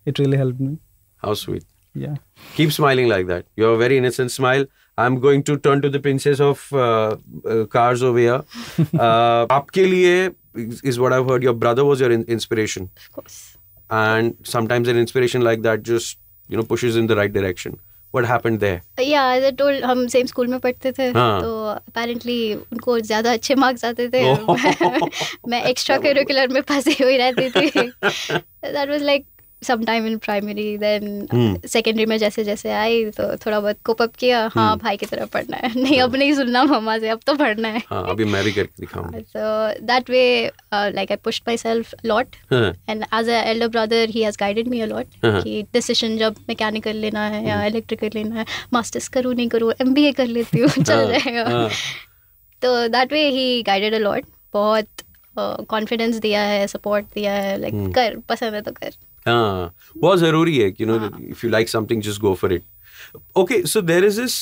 It 0.05 0.19
really 0.19 0.37
helped 0.37 0.61
me. 0.61 0.79
How 1.17 1.35
sweet. 1.35 1.65
Yeah. 1.95 2.17
Keep 2.57 2.73
smiling 2.73 3.09
like 3.09 3.27
that. 3.29 3.47
You 3.57 3.65
have 3.65 3.75
a 3.75 3.79
very 3.79 3.97
innocent 3.97 4.33
smile. 4.33 4.67
I'm 4.99 5.21
going 5.21 5.43
to 5.45 5.57
turn 5.57 5.81
to 5.83 5.91
the 5.91 5.99
princess 5.99 6.41
of 6.41 6.73
uh, 6.73 7.17
uh, 7.49 7.65
cars 7.67 8.03
over 8.03 8.19
here. 8.19 8.35
uh, 8.99 9.47
liye 9.47 10.35
is 10.55 10.99
what 10.99 11.13
I've 11.13 11.29
heard. 11.29 11.43
Your 11.43 11.55
brother 11.55 11.85
was 11.85 12.01
your 12.01 12.11
in- 12.11 12.25
inspiration. 12.25 12.91
Of 12.97 13.13
course. 13.13 13.57
And 13.91 14.37
sometimes 14.43 14.89
an 14.89 14.97
inspiration 14.97 15.43
like 15.43 15.63
that 15.63 15.83
just, 15.83 16.19
you 16.49 16.57
know, 16.57 16.63
pushes 16.63 16.97
in 16.97 17.07
the 17.07 17.17
right 17.17 17.33
direction. 17.33 17.79
What 18.15 18.27
happened 18.27 18.61
there? 18.61 18.81
या 19.03 19.23
as 19.35 19.45
I 19.45 19.51
told 19.53 19.85
हम 19.85 20.07
same 20.07 20.27
school 20.27 20.47
में 20.47 20.59
पढ़ते 20.61 20.93
थे 20.93 21.09
हाँ. 21.11 21.41
तो 21.43 21.65
apparently 21.67 22.55
उनको 22.55 22.99
ज़्यादा 23.01 23.33
अच्छे 23.33 23.55
मार्क्स 23.55 23.85
आते 23.85 24.09
थे। 24.09 24.23
मैं 25.49 25.63
एक्स्ट्रा 25.63 25.97
करिकुलर 25.99 26.49
में 26.49 26.61
फंसी 26.61 26.97
हुई 27.03 27.17
रहती 27.17 27.51
थी 27.51 27.71
that 27.71 28.89
was 28.89 29.03
like 29.03 29.27
some 29.65 29.85
time 29.85 30.07
in 30.07 30.17
primary 30.25 30.77
then 30.79 31.05
Hmm. 31.33 31.67
Secondary 31.69 32.07
में 32.07 32.17
जैसे 32.19 32.45
जैसे 32.45 32.71
आई 32.73 33.05
तो 33.17 33.25
थोड़ा 33.45 33.59
बहुत 33.61 33.77
कोप 33.85 34.03
अप 34.03 34.15
किया। 34.19 34.39
हाँ 34.55 34.73
Hmm. 34.73 34.83
भाई 34.83 34.97
की 34.97 35.07
तरह 35.07 35.27
पढ़ना 35.35 35.57
है। 35.57 35.71
नहीं 35.77 36.01
अब 36.01 36.17
नहीं 36.17 36.33
सुनना 36.35 36.65
मम्मा 36.65 36.97
से 36.99 37.09
अब 37.09 37.21
तो 37.27 37.35
पढ़ना 37.37 37.69
है। 37.69 37.83
हाँ 37.89 38.03
अभी 38.11 38.25
मैं 38.25 38.43
भी 38.45 38.53
करके 38.53 38.81
दिखाऊँगा 38.81 39.19
so 39.35 39.87
that 39.91 40.11
way 40.15 40.27
uh, 40.73 40.91
like 40.99 41.11
i 41.11 41.21
pushed 41.29 41.47
myself 41.51 41.95
a 41.95 42.07
lot. 42.13 42.37
हाँ, 42.53 42.73
and 42.89 43.07
as 43.21 43.29
an 43.29 43.49
elder 43.55 43.69
brother 43.77 44.03
he 44.17 44.23
has 44.29 44.37
guided 44.37 44.73
me 44.75 44.83
a 44.83 44.91
lot. 44.95 45.07
हाँ. 45.25 45.41
कि 45.43 45.63
डिसीज़न 45.73 46.17
जब 46.19 46.37
मैकेनिकल 46.49 46.97
लेना 47.07 47.27
है 47.29 47.47
या 47.49 47.65
इलेक्ट्रिकल 47.67 48.11
लेना 48.15 48.35
है 48.39 48.45
मास्टर्स 48.73 49.09
करूँ 49.17 49.35
नहीं 49.35 49.49
करूँ 49.49 49.73
एमबीए 49.81 50.13
कर 50.21 50.27
लेती 50.27 50.59
हूँ 50.59 50.69
चल 50.71 50.93
हाँ, 50.95 51.07
जाएगा 51.19 51.45
हाँ. 51.51 51.69
तो 52.63 52.77
that 52.89 53.13
way 53.13 53.29
he 53.31 53.63
guided 53.63 53.95
a 53.95 53.99
lot 53.99 54.25
बहुत 54.55 54.87
कॉन्फिडेंस 55.37 56.17
दिया 56.17 56.43
है 56.43 56.67
सपोर्ट 56.67 57.05
दिया 57.15 57.33
है 57.33 57.57
लाइक 57.61 57.75
Hmm. 57.75 57.95
कर 57.95 58.17
पसंद 58.29 58.55
है 58.55 58.61
तो 58.63 58.73
कर। 58.73 58.91
हाँ 59.27 59.75
बहुत 59.97 60.19
ज़रूरी 60.19 60.59
है 60.59 60.69
you 60.81 60.87
know 60.87 60.97
if 61.31 61.45
you 61.47 61.51
like 61.51 61.69
something 61.69 62.03
just 62.03 62.21
go 62.21 62.35
for 62.43 62.53
it 62.53 62.65
okay 63.37 63.63
so 63.67 63.81
there 63.83 64.05
is 64.05 64.21
this 64.21 64.33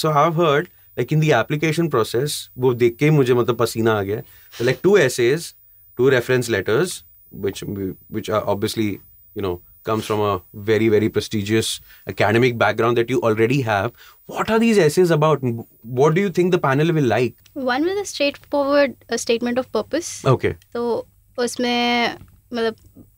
so 0.00 0.10
have 0.18 0.42
heard 0.42 0.66
like 0.66 1.12
in 1.12 1.20
the 1.20 1.24
application 1.40 1.88
process 1.88 2.48
वो 2.58 2.72
देख 2.74 2.96
के 2.98 3.10
मुझे 3.10 3.34
मतलब 3.34 3.56
पसीना 3.56 3.98
आ 3.98 4.02
गया 4.02 4.22
like 4.64 4.80
two 4.82 4.96
essays 4.96 5.54
two 5.98 6.08
reference 6.08 6.50
letters 6.50 7.02
which 7.32 7.62
which 8.08 8.28
are 8.28 8.42
obviously 8.46 9.00
you 9.36 9.42
know 9.42 9.60
comes 9.84 10.04
from 10.04 10.20
a 10.20 10.42
very 10.54 10.88
very 10.88 11.08
prestigious 11.08 11.80
academic 12.06 12.58
background 12.58 12.96
that 12.96 13.10
you 13.10 13.20
already 13.22 13.60
have 13.62 13.92
what 14.26 14.50
are 14.50 14.58
these 14.58 14.78
essays 14.78 15.10
about 15.10 15.40
what 15.82 16.14
do 16.14 16.20
you 16.20 16.30
think 16.30 16.52
the 16.52 16.58
panel 16.58 16.92
will 16.92 17.04
like 17.04 17.36
one 17.52 17.84
was 17.84 17.98
a 17.98 18.04
straightforward 18.04 18.96
a 19.08 19.18
statement 19.18 19.58
of 19.58 19.70
purpose 19.72 20.24
okay 20.26 20.56
so 20.72 21.06
उसमें 21.38 22.16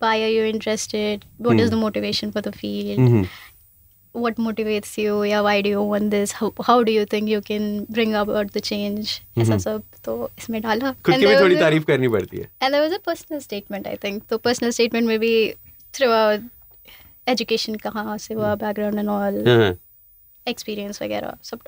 why 0.03 0.13
are 0.25 0.31
you 0.33 0.43
interested 0.49 1.25
what 1.45 1.59
is 1.59 1.69
Hmm. 1.69 1.75
the 1.75 1.79
motivation 1.81 2.31
for 2.35 2.41
the 2.45 2.51
field 2.61 2.99
Mhm. 3.05 3.25
what 4.25 4.37
motivates 4.43 4.91
you 5.03 5.15
yeah 5.29 5.41
why 5.47 5.55
do 5.65 5.71
you 5.73 5.81
want 5.93 6.11
this 6.15 6.33
how, 6.41 6.49
how 6.67 6.75
do 6.89 6.93
you 6.97 7.05
think 7.13 7.31
you 7.33 7.39
can 7.49 7.65
bring 7.97 8.13
about 8.19 8.53
the 8.57 8.61
change 8.69 9.13
ऐसा 9.37 9.53
Mhm. 9.55 9.59
सब 9.63 9.81
तो 10.05 10.15
इसमें 10.37 10.61
डाला 10.61 10.91
खुद 10.91 11.13
And 11.13 11.21
की 11.23 11.25
भी 11.25 11.31
there 11.31 11.41
थोड़ी 11.41 11.55
was 11.55 11.61
a- 11.61 11.65
तारीफ 11.65 11.85
करनी 11.91 12.07
पड़ती 12.17 12.37
है 12.43 12.49
and 12.63 12.77
there 12.77 12.83
was 12.87 12.95
a 12.99 13.01
personal 13.09 13.41
statement 13.47 13.89
I 13.93 13.95
think 14.05 14.27
तो 14.29 14.37
personal 14.49 14.75
statement 14.79 15.07
में 15.13 15.17
भी 15.25 15.33
throughout 15.97 16.47
education 17.33 17.79
कहाँ 17.87 18.17
से 18.27 18.33
हुआ 18.33 18.55
background 18.63 19.03
and 19.03 19.13
all 19.17 19.41
हाँ. 19.51 19.73
experience 20.53 21.01
वगैरह 21.01 21.37
सब 21.51 21.59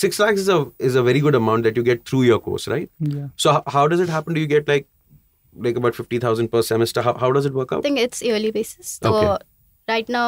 six 0.00 0.18
lakhs 0.22 0.40
is 0.42 0.48
a 0.54 0.58
is 0.88 0.94
a 0.94 1.02
very 1.10 1.20
good 1.26 1.34
amount 1.34 1.64
that 1.68 1.76
you 1.78 1.82
get 1.86 2.04
through 2.08 2.22
your 2.26 2.38
course, 2.48 2.66
right? 2.72 2.90
Yeah. 3.00 3.28
So 3.44 3.52
how, 3.54 3.62
how 3.76 3.88
does 3.92 4.00
it 4.04 4.08
happen? 4.08 4.34
Do 4.34 4.40
you 4.40 4.50
get 4.52 4.68
like 4.72 4.86
like 5.66 5.76
about 5.76 5.94
fifty 5.94 6.18
thousand 6.18 6.48
per 6.52 6.62
semester? 6.62 7.02
How, 7.02 7.14
how 7.14 7.30
does 7.32 7.46
it 7.46 7.54
work 7.54 7.72
I 7.72 7.76
out? 7.76 7.82
think 7.88 7.98
it's 7.98 8.22
yearly 8.22 8.50
basis 8.58 8.98
तो 9.04 9.12
Okay. 9.14 9.44
right 9.88 10.08
now 10.08 10.26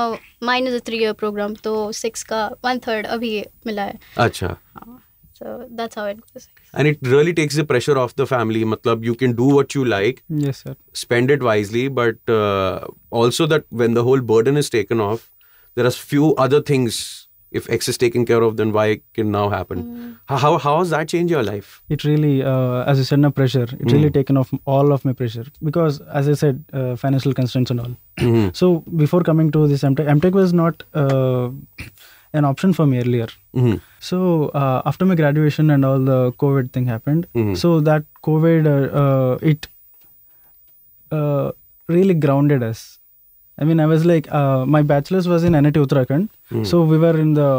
mine 0.51 0.67
is 0.67 0.75
a 0.75 0.81
three 0.91 0.99
year 1.05 1.15
program 1.23 1.55
तो 1.67 1.75
six 2.03 2.23
का 2.33 2.41
one 2.69 2.81
third 2.89 3.07
अभी 3.17 3.33
मिला 3.67 3.83
है 3.91 3.99
Acha. 4.27 4.57
हाँ, 4.79 4.99
so 5.41 5.53
that's 5.81 5.95
how 6.01 6.07
it 6.15 6.21
goes 6.33 6.49
And 6.81 6.89
it 6.89 6.99
really 7.13 7.33
takes 7.39 7.57
the 7.61 7.65
pressure 7.71 7.95
off 8.03 8.13
the 8.19 8.27
family. 8.29 8.61
Matlab, 8.73 9.03
you 9.05 9.15
can 9.23 9.33
do 9.41 9.49
what 9.57 9.75
you 9.79 9.85
like, 9.85 10.23
Yes, 10.45 10.63
sir. 10.65 10.75
spend 11.01 11.31
it 11.31 11.43
wisely, 11.49 11.83
but 11.89 12.31
uh, 12.37 12.87
also 13.11 13.47
that 13.55 13.67
when 13.83 13.95
the 13.99 14.05
whole 14.11 14.23
burden 14.31 14.57
is 14.57 14.71
taken 14.71 15.01
off, 15.07 15.27
there 15.75 15.87
are 15.87 15.91
few 16.13 16.35
other 16.47 16.61
things. 16.71 17.01
if 17.60 17.68
X 17.76 17.90
is 17.92 17.98
taken 18.04 18.26
care 18.32 18.42
of, 18.48 18.56
then 18.62 18.72
Y 18.78 18.86
can 19.20 19.30
now 19.36 19.44
happen. 19.54 19.84
How, 20.32 20.38
how 20.44 20.52
how 20.66 20.74
has 20.80 20.90
that 20.96 21.12
changed 21.14 21.34
your 21.36 21.44
life? 21.50 21.70
It 21.98 22.04
really, 22.08 22.34
uh, 22.54 22.84
as 22.94 23.02
you 23.04 23.06
said, 23.10 23.22
no 23.26 23.32
pressure. 23.40 23.68
It 23.84 23.94
really 23.96 24.10
Mm. 24.12 24.18
taken 24.18 24.40
off 24.44 24.52
all 24.76 24.92
of 24.98 25.06
my 25.10 25.14
pressure 25.22 25.46
because, 25.70 26.00
as 26.22 26.30
I 26.34 26.36
said, 26.44 26.60
uh, 26.82 26.96
financial 27.06 27.38
constraints 27.40 27.74
and 27.76 27.84
all. 27.86 27.94
Mhm. 28.28 28.44
So 28.62 28.72
before 29.06 29.22
coming 29.32 29.52
to 29.58 29.64
this 29.74 29.86
MTech, 29.92 30.12
MTech 30.18 30.38
was 30.42 30.54
not 30.62 30.84
uh, 31.06 31.48
an 32.42 32.46
option 32.52 32.74
for 32.80 32.86
me 32.92 33.00
earlier. 33.06 33.28
Mhm. 33.64 33.80
So 34.12 34.22
uh, 34.62 34.82
after 34.92 35.10
my 35.12 35.18
graduation 35.24 35.74
and 35.78 35.90
all 35.92 36.06
the 36.12 36.20
COVID 36.46 36.72
thing 36.78 36.90
happened, 36.96 37.28
Mhm. 37.44 37.56
so 37.64 37.74
that 37.90 38.08
COVID 38.30 38.70
uh, 38.76 38.78
uh, 39.04 39.34
it 39.54 39.68
uh, 41.12 41.52
really 41.98 42.14
grounded 42.28 42.64
us. 42.72 42.86
I 43.58 43.64
mean, 43.64 43.80
I 43.80 43.86
was 43.88 44.06
like, 44.06 44.32
uh, 44.32 44.66
my 44.66 44.82
bachelor's 44.94 45.28
was 45.28 45.44
in 45.44 45.54
NIT 45.54 45.76
Uttarakhand, 45.84 46.30
Hmm. 46.50 46.64
so 46.64 46.82
we 46.94 46.98
were 46.98 47.18
in 47.26 47.34
the 47.34 47.50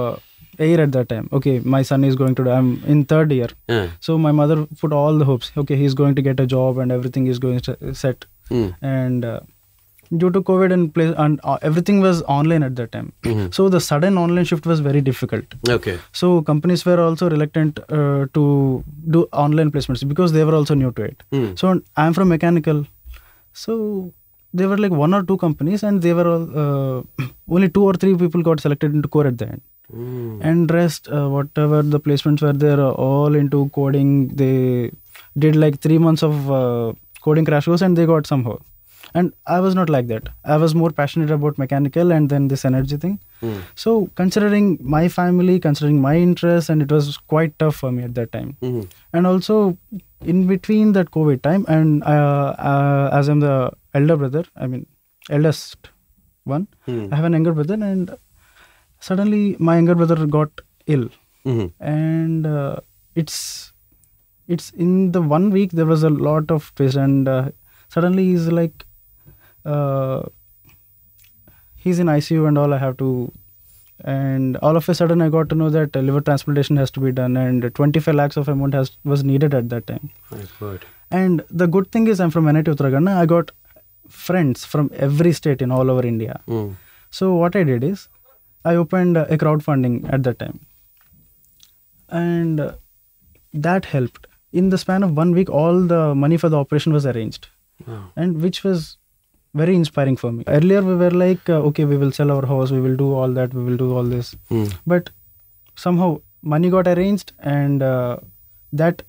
air 0.67 0.81
at 0.85 0.93
that 0.93 1.09
time. 1.09 1.29
Okay, 1.33 1.61
my 1.77 1.83
son 1.83 2.05
is 2.05 2.17
going 2.23 2.35
to. 2.37 2.51
I'm 2.51 2.71
in 2.95 3.05
third 3.13 3.33
year, 3.33 3.49
Yeah. 3.69 3.87
so 4.01 4.19
my 4.27 4.33
mother 4.41 4.57
put 4.81 4.93
all 5.03 5.19
the 5.23 5.25
hopes. 5.25 5.53
Okay, 5.63 5.77
he's 5.85 5.95
going 5.95 6.15
to 6.21 6.23
get 6.31 6.41
a 6.41 6.47
job 6.57 6.79
and 6.79 6.91
everything 6.99 7.27
is 7.35 7.39
going 7.47 7.61
to 7.69 7.95
set. 8.03 8.25
Mm. 8.51 8.75
And 8.83 9.25
uh, 9.25 9.41
due 10.23 10.31
to 10.37 10.41
COVID 10.51 10.73
and 10.77 10.93
play 10.97 11.07
and 11.25 11.41
uh, 11.45 11.59
everything 11.71 12.01
was 12.01 12.23
online 12.37 12.63
at 12.69 12.77
that 12.77 12.91
time. 12.93 13.13
Mhm. 13.25 13.49
So 13.59 13.69
the 13.75 13.81
sudden 13.87 14.17
online 14.25 14.47
shift 14.51 14.67
was 14.73 14.81
very 14.89 15.03
difficult. 15.09 15.57
Okay. 15.79 15.97
So 16.23 16.31
companies 16.51 16.85
were 16.91 16.99
also 17.07 17.29
reluctant 17.35 17.81
uh, 17.99 18.27
to 18.39 18.45
do 19.17 19.27
online 19.47 19.71
placements 19.75 20.07
because 20.15 20.33
they 20.39 20.45
were 20.51 20.55
also 20.61 20.75
new 20.85 20.93
to 21.01 21.03
it. 21.11 21.23
Mm. 21.33 21.51
So 21.65 21.75
I'm 22.05 22.15
from 22.21 22.29
mechanical, 22.37 22.87
so 23.53 24.13
there 24.53 24.69
were 24.69 24.79
like 24.79 24.93
one 24.93 25.15
or 25.15 25.23
two 25.23 25.37
companies, 25.37 25.83
and 25.83 26.01
they 26.03 26.13
were 26.15 26.27
all 26.29 26.45
uh, 26.65 27.03
only 27.49 27.69
two 27.69 27.85
or 27.85 27.95
three 27.95 28.17
people 28.17 28.43
got 28.43 28.61
selected 28.61 28.95
into 28.95 29.09
core 29.09 29.27
at 29.27 29.39
the 29.39 29.49
end, 29.49 29.61
Mm. 29.97 30.41
and 30.49 30.71
rest 30.71 31.09
uh, 31.09 31.27
whatever 31.35 31.81
the 31.93 31.99
placements 31.99 32.43
were 32.43 32.53
there 32.53 32.79
are 32.87 32.93
all 32.93 33.35
into 33.35 33.71
coding. 33.75 34.29
They 34.41 34.91
did 35.39 35.57
like 35.57 35.79
three 35.81 35.97
months 36.07 36.23
of 36.23 36.51
uh, 36.51 36.93
coding 37.23 37.47
crash 37.47 37.65
course, 37.65 37.81
and 37.81 37.97
they 37.97 38.05
got 38.11 38.27
somehow. 38.27 38.59
And 39.15 39.33
I 39.47 39.61
was 39.61 39.75
not 39.75 39.89
like 39.89 40.09
that. 40.09 40.29
I 40.45 40.59
was 40.59 40.75
more 40.75 40.91
passionate 40.91 41.31
about 41.31 41.57
mechanical 41.57 42.13
and 42.13 42.29
then 42.29 42.49
this 42.49 42.65
energy 42.67 42.99
thing. 42.99 43.19
Mm. 43.43 43.63
So 43.75 44.11
considering 44.17 44.77
my 44.83 45.09
family, 45.09 45.59
considering 45.59 46.03
my 46.03 46.17
interests, 46.17 46.69
and 46.69 46.83
it 46.83 46.93
was 46.93 47.17
quite 47.17 47.59
tough 47.59 47.77
for 47.77 47.91
me 47.91 48.03
at 48.03 48.15
that 48.17 48.31
time. 48.33 48.51
Mhm. 48.61 48.87
And 49.15 49.27
also 49.27 49.79
in 50.35 50.47
between 50.47 50.93
that 50.99 51.11
COVID 51.13 51.41
time, 51.41 51.65
and 51.69 52.03
uh, 52.05 52.55
uh, 52.73 53.09
as 53.21 53.29
I'm 53.29 53.41
the 53.41 53.57
elder 53.99 54.17
brother, 54.23 54.45
I 54.57 54.67
mean 54.73 54.85
eldest 55.39 55.91
one, 56.57 56.67
Mm. 56.87 57.01
I 57.13 57.17
have 57.21 57.27
an 57.29 57.35
younger 57.39 57.53
brother, 57.61 57.79
and 57.93 58.11
suddenly 59.09 59.43
my 59.71 59.75
younger 59.79 59.97
brother 60.03 60.19
got 60.39 60.63
ill, 60.97 61.07
Mhm. 61.51 61.67
and 61.97 62.47
uh, 62.59 62.77
it's 63.23 63.39
it's 64.57 64.69
in 64.87 64.93
the 65.17 65.23
one 65.37 65.47
week 65.59 65.73
there 65.81 65.89
was 65.95 66.03
a 66.11 66.13
lot 66.29 66.51
of 66.57 66.69
twist, 66.81 66.97
and 67.07 67.29
uh, 67.37 67.45
suddenly 67.97 68.27
he's 68.33 68.49
like. 68.61 68.85
Uh, 69.77 70.21
he's 71.75 71.99
in 71.99 72.07
ICU 72.07 72.47
and 72.49 72.59
all. 72.59 72.73
I 72.75 72.79
have 72.79 72.97
to, 72.99 73.09
and 74.15 74.57
all 74.59 74.77
of 74.81 74.89
a 74.89 74.95
sudden 74.95 75.21
I 75.21 75.29
got 75.29 75.49
to 75.51 75.55
know 75.55 75.69
that 75.71 75.95
liver 75.97 76.21
transplantation 76.21 76.77
has 76.77 76.91
to 76.93 77.01
be 77.01 77.13
done, 77.13 77.37
and 77.37 77.69
25 77.75 78.15
lakhs 78.15 78.37
of 78.37 78.49
amount 78.49 78.75
has 78.75 78.93
was 79.05 79.25
needed 79.25 79.55
at 79.55 79.69
that 79.75 79.87
time. 79.87 80.11
God. 80.61 80.85
And 81.11 81.45
the 81.51 81.67
good 81.67 81.91
thing 81.91 82.07
is 82.07 82.21
I'm 82.21 82.31
from 82.31 82.47
NIT 82.47 82.67
Uttarakhand. 82.75 83.11
I 83.11 83.27
got 83.27 83.51
friends 84.09 84.65
from 84.65 84.91
every 84.95 85.33
state 85.33 85.63
in 85.63 85.71
all 85.71 85.91
over 85.91 86.05
India. 86.07 86.41
Mm. 86.49 86.75
So 87.11 87.35
what 87.35 87.57
I 87.57 87.63
did 87.65 87.85
is 87.85 88.09
I 88.65 88.75
opened 88.75 89.17
a 89.17 89.39
crowdfunding 89.39 90.13
at 90.13 90.23
that 90.25 90.39
time, 90.39 90.61
and 92.09 92.75
that 93.53 93.85
helped. 93.85 94.27
In 94.53 94.71
the 94.71 94.79
span 94.79 95.03
of 95.03 95.17
one 95.17 95.33
week, 95.33 95.51
all 95.51 95.83
the 95.83 96.15
money 96.15 96.37
for 96.37 96.49
the 96.49 96.57
operation 96.59 96.93
was 96.93 97.07
arranged 97.07 97.49
Wow. 97.87 98.11
and 98.17 98.41
which 98.43 98.65
was 98.65 98.97
very 99.55 99.75
inspiring 99.75 100.17
for 100.17 100.33
me. 100.33 100.45
Earlier, 100.47 100.83
we 100.83 100.95
were 100.97 101.11
like, 101.11 101.49
uh, 101.49 101.55
okay, 101.69 101.85
we 101.85 101.97
will 101.97 102.13
sell 102.13 102.31
our 102.31 102.47
house, 102.47 102.71
we 102.71 102.81
will 102.81 102.97
do 102.97 103.13
all 103.15 103.29
that, 103.33 103.53
we 103.55 103.63
will 103.65 103.77
do 103.77 103.95
all 103.97 104.03
this. 104.05 104.35
Mm. 104.51 104.75
But 104.87 105.11
somehow 105.77 106.21
money 106.43 106.71
got 106.71 106.87
arranged, 106.89 107.33
and 107.39 107.83
uh, 107.83 108.19
that 108.73 109.03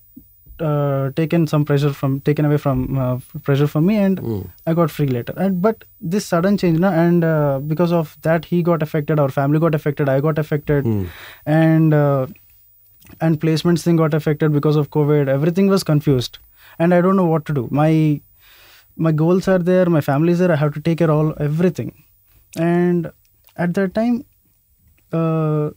uh, 0.61 1.11
taken 1.15 1.47
some 1.47 1.63
pressure 1.65 1.91
from 1.93 2.19
taken 2.21 2.45
away 2.45 2.57
from 2.57 2.97
uh, 2.97 3.17
pressure 3.43 3.67
from 3.67 3.85
me, 3.85 3.95
and 3.97 4.19
Mm. 4.19 4.49
I 4.67 4.73
got 4.73 4.91
free 4.91 5.07
later. 5.07 5.33
And 5.37 5.61
but 5.61 5.83
this 5.99 6.25
sudden 6.25 6.57
change, 6.57 6.79
na, 6.79 6.91
and 6.91 7.23
uh, 7.23 7.59
because 7.73 7.91
of 7.91 8.17
that, 8.21 8.45
he 8.45 8.61
got 8.63 8.81
affected, 8.81 9.19
our 9.19 9.29
family 9.29 9.59
got 9.59 9.75
affected, 9.75 10.09
I 10.09 10.19
got 10.27 10.37
affected, 10.37 10.85
Mm. 10.85 11.07
and 11.45 11.93
uh, 11.93 12.27
and 13.21 13.39
placements 13.39 13.83
thing 13.83 13.95
got 13.95 14.13
affected 14.13 14.53
because 14.53 14.75
of 14.75 14.89
COVID. 14.91 15.27
Everything 15.27 15.67
was 15.67 15.83
confused, 15.83 16.39
and 16.77 16.93
I 16.93 17.01
don't 17.01 17.15
know 17.15 17.25
what 17.25 17.45
to 17.51 17.53
do. 17.53 17.67
My 17.71 18.21
my 19.07 19.11
goals 19.11 19.47
are 19.47 19.59
there, 19.59 19.85
my 19.97 20.01
family 20.01 20.33
is 20.33 20.39
there. 20.39 20.51
I 20.51 20.55
have 20.65 20.73
to 20.73 20.81
take 20.89 20.97
care 20.99 21.11
of 21.11 21.17
all 21.17 21.33
everything, 21.49 21.93
and 22.57 23.11
at 23.55 23.73
that 23.75 23.93
time, 23.93 24.25
uh, 25.11 25.69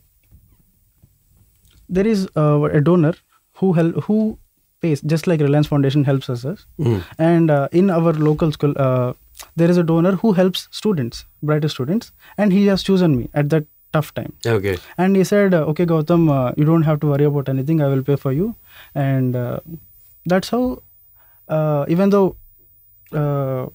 there 1.89 2.07
is 2.07 2.29
uh, 2.37 2.61
a 2.63 2.81
donor 2.81 3.15
who 3.55 3.73
help 3.75 4.05
who 4.05 4.39
pays 4.87 5.01
just 5.15 5.27
like 5.33 5.41
Reliance 5.49 5.69
Foundation 5.75 6.05
helps 6.13 6.29
us. 6.37 6.45
Mm. 6.79 7.03
and 7.19 7.51
uh, 7.51 7.69
in 7.83 7.91
our 7.99 8.13
local 8.31 8.53
school. 8.61 8.75
Uh, 8.87 9.13
there 9.61 9.71
is 9.73 9.79
a 9.81 9.83
donor 9.83 10.11
who 10.23 10.31
helps 10.39 10.61
students, 10.79 11.25
brighter 11.51 11.69
students, 11.75 12.11
and 12.39 12.53
he 12.53 12.67
has 12.67 12.83
chosen 12.89 13.15
me 13.21 13.29
at 13.43 13.49
that 13.55 13.65
tough 13.95 14.11
time 14.19 14.33
Okay. 14.51 14.75
and 15.05 15.17
he 15.21 15.25
said 15.31 15.55
uh, 15.57 15.63
okay 15.71 15.85
gowtham 15.93 16.29
uh, 16.35 16.53
you 16.61 16.65
don't 16.69 16.83
have 16.89 17.01
to 17.01 17.09
worry 17.13 17.25
about 17.31 17.49
anything 17.53 17.81
i 17.87 17.89
will 17.95 18.03
pay 18.11 18.17
for 18.23 18.33
you 18.37 18.47
and 19.07 19.37
uh, 19.41 19.59
that's 20.35 20.49
how 20.55 20.61
uh, 21.57 21.85
even 21.97 22.15
though 22.15 22.37
uh, 23.23 23.67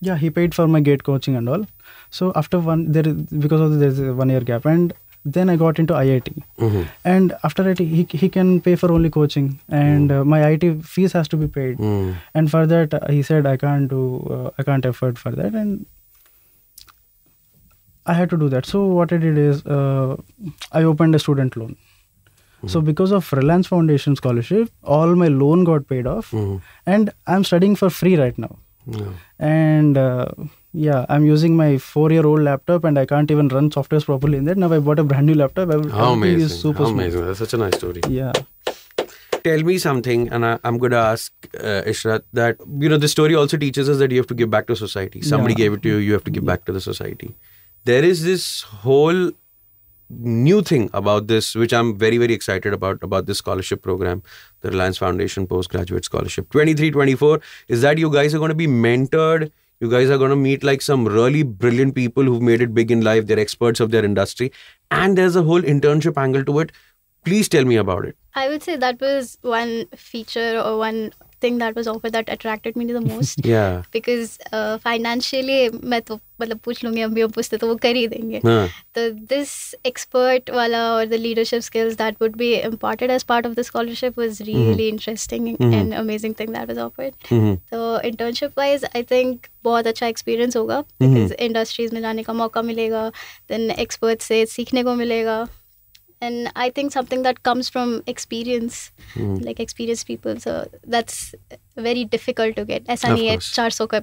yeah 0.00 0.16
he 0.16 0.30
paid 0.30 0.54
for 0.54 0.66
my 0.68 0.80
gate 0.88 1.04
coaching 1.10 1.36
and 1.36 1.48
all 1.48 1.64
so 2.10 2.32
after 2.42 2.58
one 2.70 2.84
there 2.96 3.06
is 3.12 3.14
because 3.46 3.60
of 3.60 3.78
there's 3.84 4.00
a 4.00 4.12
one 4.22 4.30
year 4.36 4.40
gap 4.52 4.66
and 4.74 4.92
then 5.36 5.50
i 5.52 5.56
got 5.62 5.78
into 5.82 5.94
iit 5.98 6.26
Mhm. 6.66 6.86
and 7.12 7.34
after 7.48 7.64
it 7.72 7.78
he, 7.78 8.02
he 8.22 8.28
can 8.36 8.50
pay 8.66 8.74
for 8.82 8.90
only 8.96 9.10
coaching. 9.18 9.46
And 9.82 10.12
uh, 10.16 10.24
my 10.32 10.40
it 10.56 10.64
fees 10.94 11.12
has 11.18 11.28
to 11.34 11.36
be 11.44 11.48
paid. 11.58 11.78
Mm. 11.90 12.14
and 12.34 12.50
for 12.54 12.62
that 12.72 12.94
uh, 12.98 13.00
he 13.16 13.22
said 13.30 13.46
i 13.52 13.56
can't 13.64 13.88
do 13.94 14.02
uh, 14.36 14.50
i 14.58 14.66
can't 14.70 14.84
afford 14.92 15.18
for 15.24 15.32
that. 15.40 15.54
And 15.62 15.86
i 18.06 18.14
had 18.20 18.30
to 18.30 18.38
do 18.44 18.48
that. 18.56 18.66
So 18.66 18.84
what 19.00 19.12
i 19.12 19.18
did 19.26 19.38
is 19.46 19.64
uh, 19.66 20.16
i 20.72 20.82
opened 20.94 21.14
a 21.14 21.18
student 21.26 21.56
loan. 21.62 21.76
So 22.72 22.80
because 22.86 23.12
of 23.16 23.26
reliance 23.38 23.68
foundation 23.72 24.16
scholarship 24.16 24.70
all 24.94 25.14
my 25.24 25.28
loan 25.42 25.60
got 25.72 25.84
paid 25.92 26.06
off. 26.14 26.30
Mhm. 26.38 26.56
and 26.94 27.10
i'm 27.34 27.44
studying 27.50 27.76
for 27.82 27.88
free 27.98 28.14
right 28.20 28.38
now 28.44 28.54
Yeah. 28.90 29.08
and 29.38 29.98
uh, 29.98 30.26
yeah 30.72 31.04
i'm 31.14 31.24
using 31.26 31.56
my 31.56 31.76
four 31.78 32.10
year 32.10 32.24
old 32.26 32.40
laptop 32.40 32.84
and 32.84 32.98
i 32.98 33.04
can't 33.10 33.30
even 33.30 33.48
run 33.48 33.68
softwares 33.70 34.04
properly 34.06 34.38
in 34.38 34.44
that 34.44 34.56
now 34.62 34.72
i 34.72 34.78
bought 34.78 34.98
a 34.98 35.04
brand 35.04 35.26
new 35.26 35.34
laptop 35.34 35.70
Every- 35.70 35.90
How 35.90 36.12
amazing. 36.12 36.40
is 36.46 36.60
super 36.60 36.78
How 36.78 36.84
smooth. 36.86 37.00
amazing. 37.00 37.26
That's 37.26 37.38
such 37.38 37.52
a 37.54 37.58
nice 37.64 37.76
story. 37.76 38.00
yeah 38.08 38.32
Tell 39.44 39.62
me 39.62 39.78
something, 39.78 40.28
and 40.30 40.44
I, 40.44 40.58
I'm 40.64 40.78
going 40.78 40.90
to 40.90 40.98
ask 40.98 41.32
uh, 41.60 41.82
Ishrath 41.90 42.22
that, 42.32 42.56
you 42.80 42.88
know, 42.88 42.96
this 42.98 43.12
story 43.12 43.36
also 43.36 43.56
teaches 43.56 43.88
us 43.88 43.98
that 43.98 44.10
you 44.10 44.16
have 44.18 44.26
to 44.26 44.34
give 44.34 44.50
back 44.50 44.66
to 44.66 44.74
society. 44.76 45.22
Somebody 45.22 45.54
Yeah. 45.54 45.58
gave 45.58 45.72
it 45.74 45.82
to 45.84 45.88
you, 45.90 45.96
you 45.98 46.12
have 46.12 46.24
to 46.24 46.30
give 46.30 46.44
back 46.44 46.64
to 46.64 46.72
the 46.72 46.80
society. 46.80 47.34
There 47.84 48.04
is 48.04 48.24
this 48.24 48.62
whole 48.62 49.30
new 50.10 50.62
thing 50.62 50.90
about 50.92 51.26
this, 51.26 51.54
which 51.54 51.72
I'm 51.72 51.96
very, 51.98 52.18
very 52.18 52.32
excited 52.32 52.72
about, 52.72 53.02
about 53.02 53.26
this 53.26 53.38
scholarship 53.38 53.82
program, 53.82 54.22
the 54.60 54.70
Reliance 54.70 54.98
Foundation 54.98 55.46
Postgraduate 55.46 56.04
Scholarship 56.04 56.50
23 56.50 56.90
24, 56.90 57.40
is 57.68 57.82
that 57.82 57.98
you 57.98 58.10
guys 58.10 58.34
are 58.34 58.38
going 58.38 58.50
to 58.50 58.54
be 58.54 58.66
mentored. 58.66 59.50
You 59.80 59.88
guys 59.88 60.10
are 60.10 60.18
going 60.18 60.30
to 60.30 60.36
meet 60.36 60.64
like 60.64 60.82
some 60.82 61.06
really 61.06 61.44
brilliant 61.44 61.94
people 61.94 62.24
who've 62.24 62.42
made 62.42 62.60
it 62.60 62.74
big 62.74 62.90
in 62.90 63.02
life. 63.02 63.26
They're 63.26 63.38
experts 63.38 63.78
of 63.78 63.92
their 63.92 64.04
industry. 64.04 64.50
And 64.90 65.16
there's 65.16 65.36
a 65.36 65.42
whole 65.42 65.62
internship 65.62 66.16
angle 66.16 66.44
to 66.46 66.58
it. 66.60 66.72
Please 67.24 67.48
tell 67.48 67.64
me 67.64 67.76
about 67.76 68.04
it. 68.04 68.16
I 68.34 68.48
would 68.48 68.62
say 68.62 68.76
that 68.76 69.00
was 69.00 69.38
one 69.42 69.86
feature 69.94 70.60
or 70.60 70.78
one 70.78 71.12
thing 71.40 71.58
that 71.58 71.74
was 71.74 71.86
offered 71.86 72.12
that 72.12 72.28
attracted 72.28 72.76
me 72.76 72.84
the 72.92 73.00
most. 73.00 73.44
Yeah. 73.48 73.82
Because 73.92 74.38
uh, 74.52 74.78
financially 74.78 75.84
मैं 75.84 76.00
तो 76.02 76.18
मतलब 76.40 76.58
पूछ 76.64 76.82
लूँगी 76.84 77.00
हम 77.00 77.14
भी 77.14 77.20
हम 77.20 77.30
पूछते 77.30 77.56
तो 77.56 77.66
वो 77.66 77.74
कर 77.74 77.96
ही 77.96 78.06
देंगे। 78.08 78.40
हाँ। 78.44 78.68
तो 78.94 79.08
दिस 79.10 79.74
एक्सपर्ट 79.86 80.50
वाला 80.50 80.82
और 80.92 81.06
the 81.06 81.14
leadership 81.14 81.62
skills 81.62 81.94
that 81.94 82.16
would 82.22 82.36
be 82.36 82.54
imported 82.54 83.10
as 83.10 83.22
part 83.22 83.46
of 83.46 83.54
the 83.54 83.62
scholarship 83.62 84.18
was 84.18 84.42
really 84.42 84.88
interesting 84.88 85.48
and 85.48 85.94
amazing 85.94 86.34
thing 86.40 86.48
that 86.48 86.68
was 86.68 86.78
offered 86.78 87.14
तो 87.70 88.00
इंटर्नशिप 88.00 88.58
वाइज 88.58 88.84
आई 88.84 89.02
थिंक 89.02 89.46
बहुत 89.64 89.86
अच्छा 89.86 90.06
एक्सपीरियंस 90.06 90.56
होगा 90.56 90.84
mm-hmm. 91.02 91.32
इंडस्ट्रीज़ 91.32 91.94
में 91.94 92.00
जाने 92.00 92.22
का 92.22 92.32
मौका 92.32 92.62
मिलेगा 92.62 93.08
देन 93.48 93.70
एक्सपर्ट 93.70 94.20
से 94.20 94.46
सीखने 94.46 94.82
को 94.82 94.94
मिलेगा। 94.94 95.46
and 96.21 96.49
I 96.63 96.65
think 96.75 96.93
something 96.95 97.23
that 97.23 97.39
comes 97.47 97.69
from 97.75 97.89
experience 98.11 98.75
Mhm. 99.15 99.31
like 99.47 99.57
experienced 99.63 100.07
people 100.11 100.37
so 100.43 100.53
that's 100.95 101.17
very 101.87 102.03
difficult 102.13 102.55
to 102.59 102.63
get 102.69 102.89
ऐसा 102.95 103.07
Of 103.07 103.13
नहीं 103.15 103.27
है 103.27 103.35
course. 103.37 103.49
400 103.55 103.87
का 103.93 103.99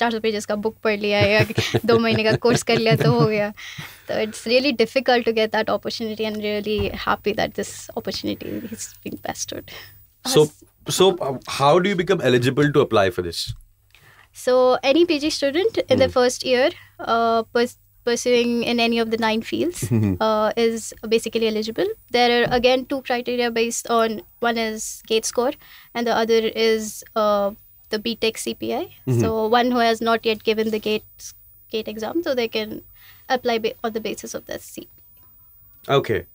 400 0.00 0.20
पेजेस 0.22 0.46
का 0.46 0.54
बुक 0.66 0.76
पढ़ 0.84 0.98
लिया 1.00 1.20
या 1.20 1.40
दो 1.90 1.98
महीने 1.98 2.24
का 2.24 2.32
कोर्स 2.46 2.62
कर 2.70 2.78
लिया 2.78 2.94
तो 3.02 3.12
हो 3.12 3.26
गया 3.26 3.50
तो 4.08 4.18
it's 4.20 4.46
really 4.46 4.72
difficult 4.84 5.24
to 5.26 5.32
get 5.40 5.52
that 5.52 5.70
opportunity 5.70 6.24
and 6.24 6.36
really 6.42 6.78
happy 7.06 7.32
that 7.40 7.56
this 7.56 7.70
opportunity 7.96 8.56
is 8.56 8.88
being 9.04 9.18
vested 9.28 9.70
So, 10.24 10.42
so 10.96 11.06
uh, 11.24 11.34
how 11.56 11.72
do 11.82 11.90
you 11.90 11.96
become 11.98 12.22
eligible 12.28 12.70
to 12.76 12.80
apply 12.86 13.02
for 13.16 13.22
this? 13.26 13.40
So 14.44 14.54
any 14.92 15.02
PG 15.10 15.28
student 15.34 15.76
in 15.94 16.00
the 16.02 16.08
first 16.16 16.46
year 16.48 16.64
uh, 17.14 17.42
pers- 17.56 17.76
pursuing 18.03 18.63
in 18.63 18.79
any 18.79 18.99
of 18.99 19.11
the 19.11 19.17
nine 19.17 19.41
fields 19.41 19.83
uh, 20.19 20.51
is 20.57 20.93
basically 21.07 21.47
eligible. 21.47 21.85
There 22.11 22.43
are 22.43 22.47
again 22.53 22.85
two 22.85 23.01
criteria 23.03 23.51
based 23.51 23.87
on 23.89 24.21
one 24.39 24.57
is 24.57 25.01
gate 25.07 25.25
score 25.25 25.51
and 25.93 26.07
the 26.07 26.15
other 26.15 26.39
is 26.69 27.03
uh, 27.15 27.51
the 27.89 27.99
BTech 27.99 28.35
CPI. 28.45 28.91
So 29.19 29.47
one 29.47 29.71
who 29.71 29.79
has 29.79 30.01
not 30.01 30.25
yet 30.25 30.43
given 30.43 30.71
the 30.71 30.79
gate 30.79 31.03
gate 31.69 31.87
exam, 31.87 32.21
so 32.23 32.35
they 32.35 32.47
can 32.47 32.83
apply 33.29 33.57
ba- 33.59 33.73
on 33.83 33.93
the 33.93 34.01
basis 34.01 34.33
of 34.33 34.45
that 34.47 34.61
seat. 34.61 34.89
Okay. 35.87 36.25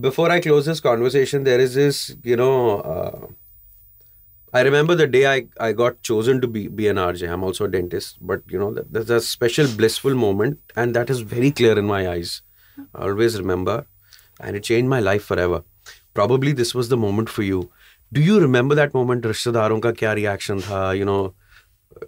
Before 0.00 0.30
I 0.30 0.40
close 0.40 0.66
this 0.66 0.80
conversation, 0.80 1.44
there 1.44 1.60
is 1.60 1.74
this, 1.74 2.14
you 2.22 2.36
know, 2.36 2.80
uh, 2.80 3.26
I 4.53 4.61
remember 4.61 4.95
the 4.95 5.05
day 5.07 5.27
I, 5.27 5.45
I 5.59 5.73
got 5.73 6.01
chosen 6.01 6.41
to 6.41 6.47
be, 6.47 6.67
be 6.67 6.87
an 6.87 6.95
RJ. 6.97 7.31
I'm 7.31 7.43
also 7.43 7.65
a 7.65 7.67
dentist, 7.67 8.17
but 8.21 8.41
you 8.49 8.57
know, 8.59 8.73
that- 8.73 8.91
there's 8.91 9.09
a 9.09 9.21
special 9.21 9.67
blissful 9.67 10.15
moment, 10.15 10.59
and 10.75 10.95
that 10.95 11.09
is 11.09 11.19
very 11.21 11.51
clear 11.51 11.77
in 11.77 11.85
my 11.85 12.09
eyes. 12.09 12.41
I 12.95 13.03
always 13.09 13.37
remember, 13.39 13.85
and 14.39 14.55
it 14.55 14.63
changed 14.63 14.89
my 14.89 14.99
life 14.99 15.23
forever. 15.23 15.63
Probably 16.13 16.51
this 16.51 16.73
was 16.73 16.89
the 16.89 16.97
moment 16.97 17.29
for 17.29 17.43
you. 17.43 17.69
Do 18.11 18.21
you 18.21 18.39
remember 18.39 18.75
that 18.75 18.93
moment? 18.93 19.25
रिश्तेदारों 19.25 19.79
का 19.79 19.91
क्या 20.01 20.13
reaction 20.15 20.61
था? 20.61 20.97
You 20.97 21.05
know, 21.05 21.33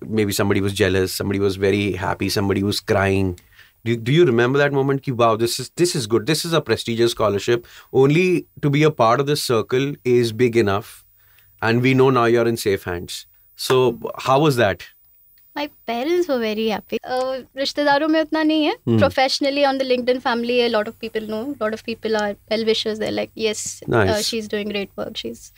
maybe 0.02 0.32
somebody 0.32 0.62
was 0.62 0.74
jealous, 0.74 1.13
somebody 1.13 1.39
was 1.39 1.56
very 1.58 1.91
happy, 1.94 2.30
somebody 2.30 2.63
was 2.63 2.80
crying. 2.80 3.39
Do 3.84 3.91
you, 3.91 3.98
do 3.98 4.12
you 4.12 4.26
remember 4.26 4.60
that 4.60 4.74
moment? 4.74 5.04
Ki, 5.04 5.12
wow, 5.12 5.36
this 5.36 5.60
is 5.60 5.70
this 5.76 5.96
is 5.96 6.08
good. 6.08 6.26
This 6.26 6.44
is 6.46 6.54
a 6.54 6.62
prestigious 6.62 7.12
scholarship. 7.12 7.67
Only 7.94 8.48
to 8.62 8.70
be 8.70 8.84
a 8.84 8.91
part 8.91 9.20
of 9.20 9.28
this 9.28 9.44
circle 9.44 9.94
is 10.04 10.32
big 10.32 10.58
enough, 10.58 11.04
and 11.62 11.82
we 11.82 11.94
know 11.94 12.10
now 12.10 12.26
you're 12.26 12.48
in 12.48 12.58
safe 12.58 12.84
hands. 12.84 13.26
So 13.56 14.00
how 14.17 14.39
was 14.39 14.56
that? 14.58 14.84
My 15.54 15.70
parents 15.86 16.28
were 16.30 16.39
very 16.39 16.67
happy. 16.70 16.98
Uh, 17.04 17.39
रिश्तेदारों 17.58 18.08
में 18.08 18.20
उतना 18.22 18.44
नहीं 18.44 18.65
है. 18.65 19.00
Professionally 19.00 19.65
on 19.65 19.78
the 19.78 19.84
LinkedIn 19.84 20.22
family, 20.22 20.62
a 20.62 20.70
lot 20.70 20.88
of 20.88 20.98
people 21.00 21.28
know. 21.34 21.56
A 21.60 21.63
lot 21.63 21.74
of 21.74 21.84
people 21.84 22.15
are 22.15 22.36
well 22.50 22.63
wishers. 22.65 23.00
They're 23.00 23.12
like, 23.12 23.32
yes, 23.36 23.84
uh, 23.86 23.91
Nice. 23.91 24.28
she's 24.28 24.48
doing 24.48 24.70
great 24.70 24.89
work. 24.96 25.17
She's, 25.17 25.52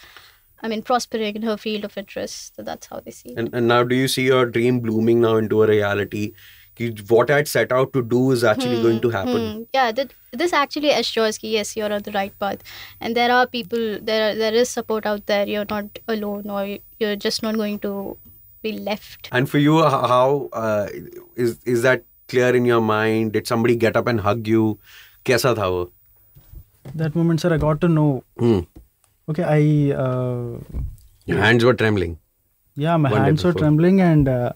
I 0.63 0.67
mean, 0.67 0.81
prospering 0.81 1.35
in 1.35 1.43
her 1.43 1.57
field 1.57 1.85
of 1.85 1.95
interest. 1.97 2.55
So 2.55 2.63
that's 2.63 2.87
how 2.87 3.01
they 3.01 3.11
see 3.11 3.29
it. 3.29 3.37
And, 3.37 3.53
and 3.53 3.67
now, 3.67 3.83
do 3.83 3.95
you 3.95 4.07
see 4.07 4.23
your 4.23 4.45
dream 4.47 4.79
blooming 4.79 5.21
now 5.21 5.35
into 5.37 5.61
a 5.61 5.67
reality? 5.67 6.33
what 7.08 7.30
I'd 7.30 7.48
set 7.48 7.72
out 7.72 7.92
to 7.92 8.02
do 8.02 8.30
is 8.30 8.44
actually 8.44 8.82
going 8.82 8.96
hmm, 8.96 9.02
to 9.02 9.10
happen. 9.10 9.52
Hmm. 9.52 9.62
Yeah, 9.72 9.92
this 10.32 10.52
actually 10.52 10.90
assures 10.90 11.38
that 11.38 11.46
yes, 11.46 11.76
you're 11.76 11.92
on 11.92 12.02
the 12.02 12.12
right 12.12 12.38
path, 12.38 12.62
and 13.00 13.16
there 13.16 13.32
are 13.32 13.46
people 13.46 13.98
there. 14.00 14.34
There 14.34 14.54
is 14.54 14.68
support 14.68 15.06
out 15.06 15.26
there. 15.26 15.46
You're 15.46 15.66
not 15.68 15.98
alone, 16.08 16.50
or 16.50 16.78
you're 16.98 17.16
just 17.16 17.42
not 17.42 17.56
going 17.56 17.78
to 17.80 18.16
be 18.62 18.72
left. 18.72 19.28
And 19.32 19.48
for 19.48 19.58
you, 19.58 19.82
how 19.82 20.48
uh, 20.52 20.88
is 21.36 21.58
is 21.64 21.82
that 21.82 22.04
clear 22.28 22.54
in 22.54 22.64
your 22.64 22.80
mind? 22.80 23.32
Did 23.32 23.46
somebody 23.46 23.76
get 23.76 23.96
up 23.96 24.06
and 24.06 24.20
hug 24.20 24.46
you? 24.46 24.78
Kaisa 25.24 25.54
tha 25.54 25.70
wo? 25.70 25.90
That 26.94 27.14
moment, 27.14 27.40
sir, 27.40 27.52
I 27.52 27.58
got 27.58 27.80
to 27.82 27.88
know. 27.88 28.24
Hmm. 28.38 28.60
Okay, 29.28 29.42
I. 29.42 29.92
Uh, 29.92 30.58
your 31.26 31.38
hands 31.38 31.64
were 31.64 31.74
trembling. 31.74 32.18
Yeah, 32.76 32.96
my 32.96 33.10
hands 33.10 33.44
were 33.44 33.52
trembling, 33.52 34.00
and. 34.00 34.28
Uh, 34.28 34.52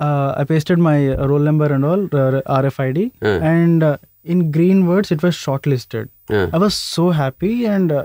uh, 0.00 0.34
I 0.36 0.44
pasted 0.44 0.78
my 0.78 1.14
roll 1.14 1.38
number 1.38 1.66
and 1.72 1.84
all 1.84 2.04
uh, 2.04 2.42
RFID, 2.62 3.12
Yeah. 3.22 3.38
and 3.42 3.82
uh, 3.82 3.96
in 4.24 4.50
green 4.50 4.86
words, 4.86 5.10
it 5.12 5.22
was 5.22 5.34
shortlisted. 5.36 6.08
Yeah. 6.28 6.50
I 6.52 6.58
was 6.58 6.74
so 6.74 7.10
happy, 7.10 7.66
and 7.66 7.92
uh, 7.92 8.04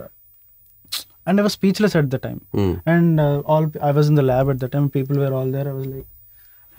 and 1.26 1.40
I 1.40 1.44
was 1.44 1.54
speechless 1.54 1.96
at 1.96 2.10
the 2.10 2.18
time. 2.18 2.46
Hmm. 2.54 2.74
And 2.86 3.20
uh, 3.20 3.40
all 3.46 3.72
I 3.82 3.92
was 3.92 4.08
in 4.10 4.16
the 4.16 4.22
lab 4.24 4.50
at 4.50 4.60
the 4.60 4.68
time. 4.68 4.90
People 4.90 5.18
were 5.18 5.34
all 5.34 5.50
there. 5.50 5.70
I 5.70 5.74
was 5.74 5.86
like, 5.86 6.06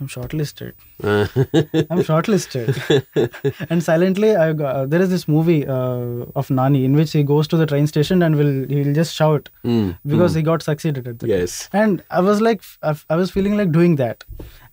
I'm 0.01 0.07
shortlisted. 0.07 0.71
Uh, 1.03 1.27
I'm 1.91 1.99
shortlisted. 1.99 3.65
and 3.69 3.83
silently, 3.83 4.35
I 4.35 4.51
got, 4.53 4.89
there 4.89 4.99
is 5.01 5.09
this 5.11 5.27
movie 5.27 5.65
uh, 5.67 6.25
of 6.35 6.49
Nani 6.49 6.83
in 6.85 6.95
which 6.95 7.11
he 7.11 7.21
goes 7.23 7.47
to 7.49 7.57
the 7.57 7.67
train 7.67 7.85
station 7.85 8.23
and 8.23 8.35
will 8.35 8.65
he'll 8.67 8.93
just 8.93 9.13
shout 9.13 9.49
Hmm. 9.63 9.91
because 10.05 10.33
he 10.33 10.41
got 10.41 10.63
succeeded 10.63 11.07
at 11.07 11.19
the 11.19 11.27
time. 11.27 11.37
yes. 11.37 11.69
And 11.71 12.03
I 12.09 12.21
was 12.21 12.41
like, 12.41 12.63
I, 12.81 12.95
I 13.11 13.15
was 13.15 13.29
feeling 13.29 13.55
like 13.57 13.71
doing 13.71 13.95
that, 13.97 14.23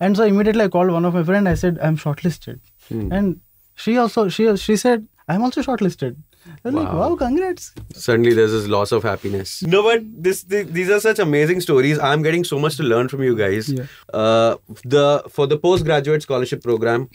and 0.00 0.16
so 0.16 0.24
immediately 0.24 0.64
I 0.64 0.68
called 0.68 0.90
one 0.90 1.04
of 1.04 1.12
my 1.14 1.22
friend. 1.22 1.46
I 1.48 1.54
said, 1.54 1.78
I'm 1.82 1.98
shortlisted, 1.98 2.58
Hmm. 2.88 3.12
and 3.12 3.40
she 3.74 3.98
also 3.98 4.28
she 4.30 4.56
she 4.56 4.76
said, 4.76 5.06
I'm 5.28 5.42
also 5.42 5.60
shortlisted. 5.62 6.16
I 6.46 6.50
was 6.64 6.74
like, 6.74 6.88
Wow. 6.92 6.98
wow, 7.10 7.16
congrats. 7.16 7.72
Suddenly, 7.94 8.32
there's 8.34 8.52
this 8.52 8.66
loss 8.66 8.92
of 8.92 9.02
happiness. 9.02 9.62
No, 9.62 9.82
but 9.82 10.04
this, 10.28 10.42
th 10.44 10.68
these 10.78 10.90
are 10.96 11.00
such 11.06 11.18
amazing 11.24 11.60
stories. 11.66 11.98
I'm 12.10 12.22
getting 12.28 12.44
so 12.50 12.58
much 12.66 12.76
to 12.78 12.82
learn 12.92 13.08
from 13.14 13.22
you 13.28 13.34
guys. 13.40 13.68
Yeah. 13.72 13.86
Uh, 14.22 14.56
the 14.96 15.04
for 15.38 15.46
the 15.54 15.58
postgraduate 15.66 16.22
scholarship 16.28 16.62
program 16.62 17.08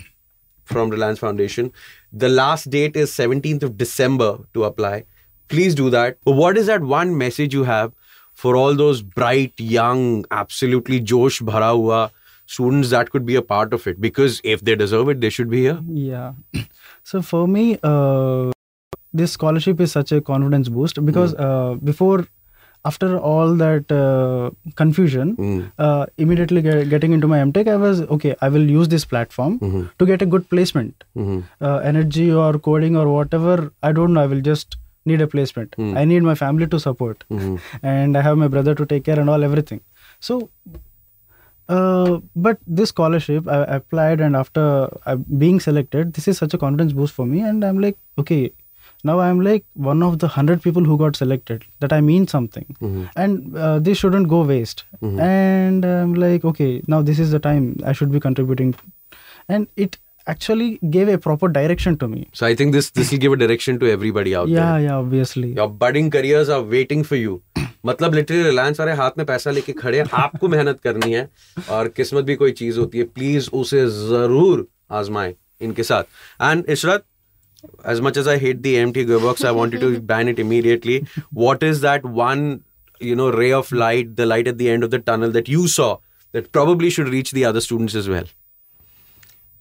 from 0.73 0.89
Reliance 0.97 1.19
Foundation, 1.25 1.71
the 2.25 2.29
last 2.29 2.69
date 2.77 2.95
is 3.05 3.11
17th 3.21 3.63
of 3.69 3.77
December 3.77 4.31
to 4.53 4.63
apply. 4.71 5.05
Please 5.55 5.75
do 5.83 5.89
that. 5.95 6.17
But 6.23 6.33
what 6.43 6.57
is 6.57 6.67
that 6.73 6.81
one 6.81 7.17
message 7.17 7.53
you 7.53 7.63
have 7.63 7.91
for 8.33 8.55
all 8.55 8.75
those 8.75 9.01
bright, 9.01 9.53
young, 9.57 10.25
absolutely 10.31 10.99
Josh 10.99 11.41
bhara 11.41 11.71
hua 11.81 12.11
students 12.45 12.89
that 12.93 13.09
could 13.15 13.25
be 13.25 13.35
a 13.35 13.41
part 13.41 13.73
of 13.73 13.85
it? 13.87 13.99
Because 13.99 14.39
if 14.43 14.61
they 14.69 14.75
deserve 14.75 15.09
it, 15.09 15.21
they 15.21 15.29
should 15.29 15.49
be 15.49 15.61
here. 15.67 15.79
Yeah. 15.87 16.33
So 17.03 17.21
for 17.21 17.47
me, 17.47 17.77
uh, 17.83 18.51
this 19.13 19.31
scholarship 19.33 19.79
is 19.81 19.91
such 19.91 20.11
a 20.11 20.21
confidence 20.21 20.69
boost 20.69 21.03
because 21.05 21.33
uh, 21.35 21.75
before, 21.83 22.25
after 22.85 23.17
all 23.17 23.55
that 23.55 23.91
uh, 23.91 24.51
confusion, 24.75 25.35
Mm. 25.37 25.71
uh, 25.77 26.05
immediately 26.17 26.61
get, 26.61 26.89
getting 26.89 27.11
into 27.13 27.27
my 27.27 27.39
MTech, 27.39 27.67
I 27.67 27.75
was 27.77 28.01
okay. 28.15 28.35
I 28.41 28.49
will 28.49 28.69
use 28.77 28.87
this 28.87 29.05
platform 29.05 29.59
Mhm. 29.59 29.89
to 29.99 30.05
get 30.05 30.21
a 30.21 30.25
good 30.25 30.49
placement, 30.49 31.03
Mhm. 31.15 31.43
uh, 31.61 31.77
energy 31.91 32.31
or 32.45 32.53
coding 32.69 32.97
or 33.03 33.05
whatever. 33.09 33.57
I 33.81 33.91
don't 33.99 34.13
know. 34.13 34.23
I 34.23 34.31
will 34.33 34.41
just 34.49 34.77
need 35.05 35.21
a 35.21 35.27
placement. 35.27 35.75
Mm. 35.77 35.93
I 36.01 36.05
need 36.05 36.23
my 36.31 36.35
family 36.41 36.67
to 36.73 36.79
support, 36.87 37.23
Mhm. 37.29 37.59
and 37.93 38.17
I 38.17 38.21
have 38.29 38.37
my 38.45 38.49
brother 38.57 38.75
to 38.81 38.85
take 38.95 39.03
care 39.11 39.19
and 39.25 39.29
all 39.35 39.43
everything. 39.51 39.81
So 40.31 40.41
uh, 41.69 42.19
but 42.35 42.57
this 42.67 42.89
scholarship 42.89 43.47
I, 43.47 43.63
applied 43.75 44.19
and 44.21 44.35
after 44.35 44.89
uh, 45.05 45.15
being 45.15 45.59
selected 45.59 46.13
this 46.13 46.27
is 46.27 46.37
such 46.37 46.53
a 46.53 46.57
confidence 46.57 46.93
boost 46.93 47.13
for 47.13 47.25
me 47.25 47.41
and 47.41 47.63
i'm 47.63 47.79
like 47.79 47.97
okay 48.17 48.51
now 49.03 49.19
i'm 49.19 49.39
like 49.41 49.65
one 49.73 50.03
of 50.03 50.19
the 50.19 50.27
100 50.27 50.61
people 50.61 50.83
who 50.83 50.97
got 50.97 51.15
selected 51.15 51.63
that 51.79 51.93
i 51.93 52.01
mean 52.01 52.27
something 52.27 52.65
Mhm. 52.81 53.09
and 53.15 53.57
uh, 53.57 53.79
this 53.79 53.97
shouldn't 53.97 54.27
go 54.35 54.41
waste 54.43 54.83
Mhm. 55.01 55.19
and 55.19 55.85
i'm 55.85 56.13
like 56.25 56.45
okay 56.53 56.71
now 56.87 57.01
this 57.01 57.19
is 57.19 57.31
the 57.31 57.39
time 57.39 57.69
i 57.85 57.93
should 57.93 58.11
be 58.11 58.19
contributing 58.19 58.75
and 59.49 59.67
it 59.75 59.97
actually 60.32 60.68
gave 60.94 61.08
a 61.12 61.16
proper 61.26 61.48
direction 61.56 61.94
to 62.00 62.06
me 62.14 62.22
So 62.40 62.46
I 62.48 62.54
think 62.60 62.74
this 62.76 62.90
this 62.98 63.10
will 63.12 63.20
give 63.24 63.34
a 63.36 63.38
direction 63.42 63.78
to 63.82 63.90
everybody 63.92 64.34
out 64.40 64.48
there. 64.48 64.56
yeah 64.56 64.78
yeah 64.86 64.96
obviously 65.04 65.52
Your 65.60 65.68
budding 65.84 66.10
careers 66.16 66.50
are 66.56 66.62
waiting 66.76 67.04
for 67.10 67.20
you. 67.20 67.36
मतलब 67.86 68.14
literally 68.14 68.42
Reliance 68.42 68.80
वाले 68.80 68.92
हाथ 69.00 69.18
में 69.18 69.24
पैसा 69.26 69.50
लेके 69.50 69.72
खड़े 69.72 69.98
हैं 69.98 70.04
आपको 70.22 70.48
मेहनत 70.54 70.80
करनी 70.84 71.12
है 71.12 71.28
और 71.76 71.88
किस्मत 71.96 72.24
भी 72.30 72.34
कोई 72.40 72.52
चीज 72.60 72.78
होती 72.78 72.98
है 72.98 73.04
प्लीज 73.18 73.48
उसे 73.60 73.84
जरूर 73.90 74.66
आजमाएं 75.00 75.32
इनके 75.66 75.82
साथ 75.90 76.02
and 76.42 76.64
Ishrat 76.76 77.04
as 77.92 78.00
much 78.06 78.18
as 78.20 78.28
I 78.32 78.34
hate 78.42 78.58
the 78.64 78.72
empty 78.80 79.02
gearbox, 79.06 79.44
I 79.44 79.50
wanted 79.54 79.80
to 79.84 79.88
ban 80.10 80.28
it 80.32 80.38
immediately. 80.42 80.96
What 81.38 81.64
is 81.68 81.80
that 81.84 82.04
one, 82.18 82.44
you 83.06 83.16
know, 83.20 83.30
ray 83.36 83.48
of 83.56 83.72
light, 83.80 84.12
the 84.20 84.26
light 84.32 84.50
at 84.52 84.58
the 84.60 84.68
end 84.74 84.86
of 84.88 84.92
the 84.92 85.00
tunnel 85.08 85.32
that 85.36 85.48
you 85.54 85.64
saw 85.72 85.88
that 86.36 86.46
probably 86.58 86.90
should 86.96 87.08
reach 87.14 87.32
the 87.38 87.44
other 87.50 87.62
students 87.64 87.96
as 88.02 88.08
well? 88.14 88.28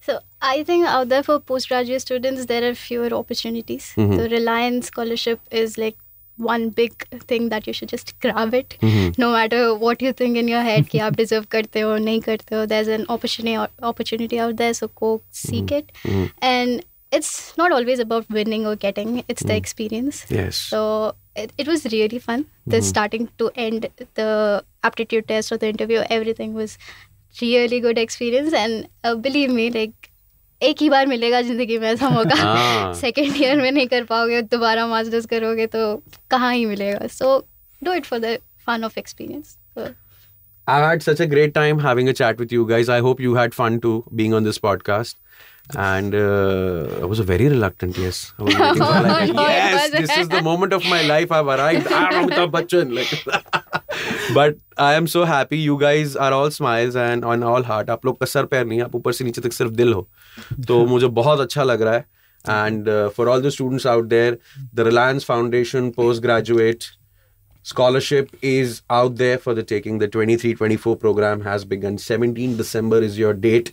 So 0.02 0.20
I 0.40 0.64
think 0.64 0.86
uh, 0.86 0.90
out 0.90 1.08
there 1.08 1.22
for 1.22 1.38
postgraduate 1.38 2.02
students, 2.02 2.46
there 2.46 2.68
are 2.68 2.74
fewer 2.74 3.12
opportunities. 3.14 3.92
Mm-hmm. 3.96 4.16
The 4.16 4.28
Reliance 4.28 4.88
scholarship 4.88 5.40
is 5.50 5.78
like 5.78 5.96
one 6.36 6.70
big 6.70 7.06
thing 7.26 7.48
that 7.50 7.66
you 7.66 7.72
should 7.72 7.88
just 7.88 8.18
grab 8.20 8.54
it 8.54 8.76
mm-hmm. 8.80 9.10
no 9.20 9.32
matter 9.32 9.74
what 9.74 10.00
you 10.00 10.12
think 10.12 10.36
in 10.36 10.48
your 10.48 10.62
head 10.62 10.88
you 10.92 11.00
aap 11.00 11.16
deserve 11.16 11.48
karte 11.54 11.78
ho 11.80 11.98
nahi 12.06 12.22
karte 12.28 12.54
ho 12.56 12.62
there's 12.72 12.88
an 12.94 13.04
opportunity 13.16 13.84
opportunity 13.90 14.40
out 14.44 14.56
there 14.62 14.72
so 14.78 14.88
go 15.02 15.10
seek 15.42 15.66
mm-hmm. 15.66 15.74
it 15.74 15.92
mm-hmm. 16.04 16.24
and 16.40 16.84
it's 17.18 17.56
not 17.58 17.76
always 17.78 17.98
about 18.06 18.34
winning 18.38 18.66
or 18.66 18.74
getting 18.86 19.18
it's 19.28 19.42
the 19.42 19.48
mm-hmm. 19.48 19.56
experience 19.56 20.24
yes 20.30 20.56
so 20.56 20.82
it, 21.36 21.52
it 21.58 21.68
was 21.68 21.84
really 21.92 22.18
fun 22.18 22.46
the 22.66 22.76
mm-hmm. 22.76 22.86
starting 22.92 23.28
to 23.38 23.50
end 23.54 23.88
the 24.14 24.64
aptitude 24.82 25.28
test 25.28 25.52
or 25.52 25.58
the 25.58 25.68
interview 25.68 26.04
everything 26.18 26.54
was 26.54 26.78
really 27.40 27.80
good 27.80 27.98
experience. 27.98 28.52
And 28.52 28.88
uh, 29.04 29.14
believe 29.14 29.50
me, 29.50 29.70
like 29.70 30.08
एक 30.62 30.82
ही 30.82 30.88
बार 30.90 31.06
मिलेगा 31.06 31.40
ज़िंदगी 31.42 31.78
में 31.78 31.88
ऐसा 31.88 32.08
मौका 32.10 32.34
हाँ. 32.36 32.92
Second 32.94 33.36
year 33.36 33.60
में 33.60 33.70
नहीं 33.70 33.86
कर 33.86 34.04
पाओगे 34.10 34.42
दोबारा 34.42 34.86
मास्टर्स 34.86 35.26
करोगे 35.26 35.66
तो 35.72 35.80
कहाँ 36.30 36.52
ही 36.54 36.66
मिलेगा 36.66 37.06
so 37.14 37.38
do 37.84 37.92
it 37.92 38.04
for 38.06 38.18
the 38.18 38.36
fun 38.66 38.84
of 38.84 38.98
experience 38.98 39.56
I've 40.72 40.84
had 40.84 41.02
such 41.02 41.20
a 41.20 41.26
great 41.26 41.52
time 41.54 41.80
having 41.84 42.08
a 42.10 42.12
chat 42.18 42.40
with 42.42 42.52
you 42.56 42.64
guys. 42.66 42.90
I 42.96 43.00
hope 43.06 43.20
you 43.22 43.34
had 43.34 43.54
fun 43.54 43.78
too 43.86 43.94
being 44.14 44.34
on 44.38 44.44
this 44.48 44.60
podcast. 44.66 45.16
And 45.84 46.14
uh, 46.14 47.00
I 47.00 47.08
was 47.12 47.22
a 47.22 47.24
very 47.30 47.48
reluctant 47.48 47.98
yes. 47.98 48.20
I 48.38 48.42
was 48.42 48.54
waiting 48.60 48.82
for 48.82 49.02
like, 49.08 49.32
yes, 49.32 49.90
this 49.90 50.16
is 50.18 50.28
the 50.28 50.42
moment 50.42 50.72
of 50.72 50.86
my 50.92 51.02
life. 51.02 51.32
I've 51.32 51.50
arrived. 51.56 51.90
I'm 52.00 52.14
Amitabh 52.20 52.52
Bachchan. 52.56 52.94
Like, 53.00 53.12
but 54.35 54.55
I 54.79 54.95
am 54.95 55.05
so 55.13 55.23
happy 55.23 55.63
you 55.63 55.75
guys 55.77 56.17
are 56.17 56.31
all 56.33 56.49
smiles 56.49 56.95
and 56.95 57.23
on 57.25 57.43
all 57.43 57.63
heart 57.65 57.89
आप 57.89 58.05
लोग 58.05 58.19
का 58.19 58.25
sir 58.25 58.45
पैर 58.53 58.65
नहीं 58.65 58.81
आप 58.81 58.95
ऊपर 58.95 59.13
से 59.13 59.23
नीचे 59.23 59.41
तक 59.41 59.53
सिर्फ 59.53 59.71
दिल 59.71 59.93
हो 59.93 60.07
तो 60.67 60.85
मुझे 60.87 61.07
बहुत 61.21 61.39
अच्छा 61.39 61.63
लग 61.63 61.81
रहा 61.81 61.93
है 61.93 62.05
and 62.67 62.89
for 63.17 63.27
all 63.29 63.41
the 63.41 63.49
students 63.57 63.87
out 63.87 64.05
there 64.09 64.37
the 64.75 64.87
Reliance 64.87 65.25
Foundation 65.25 65.89
post 65.97 66.21
graduate 66.21 66.83
scholarship 67.65 68.29
is 68.41 68.75
out 68.97 69.15
there 69.17 69.37
for 69.37 69.53
the 69.53 69.63
taking 69.69 69.97
the 70.01 70.07
23-24 70.07 70.99
program 70.99 71.41
has 71.41 71.65
begun 71.65 71.97
17 71.97 72.55
december 72.55 72.99
is 73.07 73.17
your 73.21 73.33
date 73.33 73.71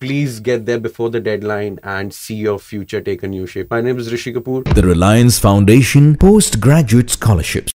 please 0.00 0.38
get 0.40 0.66
there 0.66 0.78
before 0.78 1.10
the 1.10 1.20
deadline 1.20 1.80
and 1.94 2.14
see 2.14 2.36
your 2.36 2.58
future 2.60 3.00
take 3.00 3.24
a 3.24 3.32
new 3.32 3.48
shape 3.54 3.74
my 3.76 3.80
name 3.80 3.98
is 3.98 4.12
rishi 4.12 4.32
kapoor 4.32 4.60
The 4.72 4.86
Reliance 4.86 5.40
Foundation 5.40 6.14
Postgraduate 6.16 7.10
Scholarships. 7.10 7.72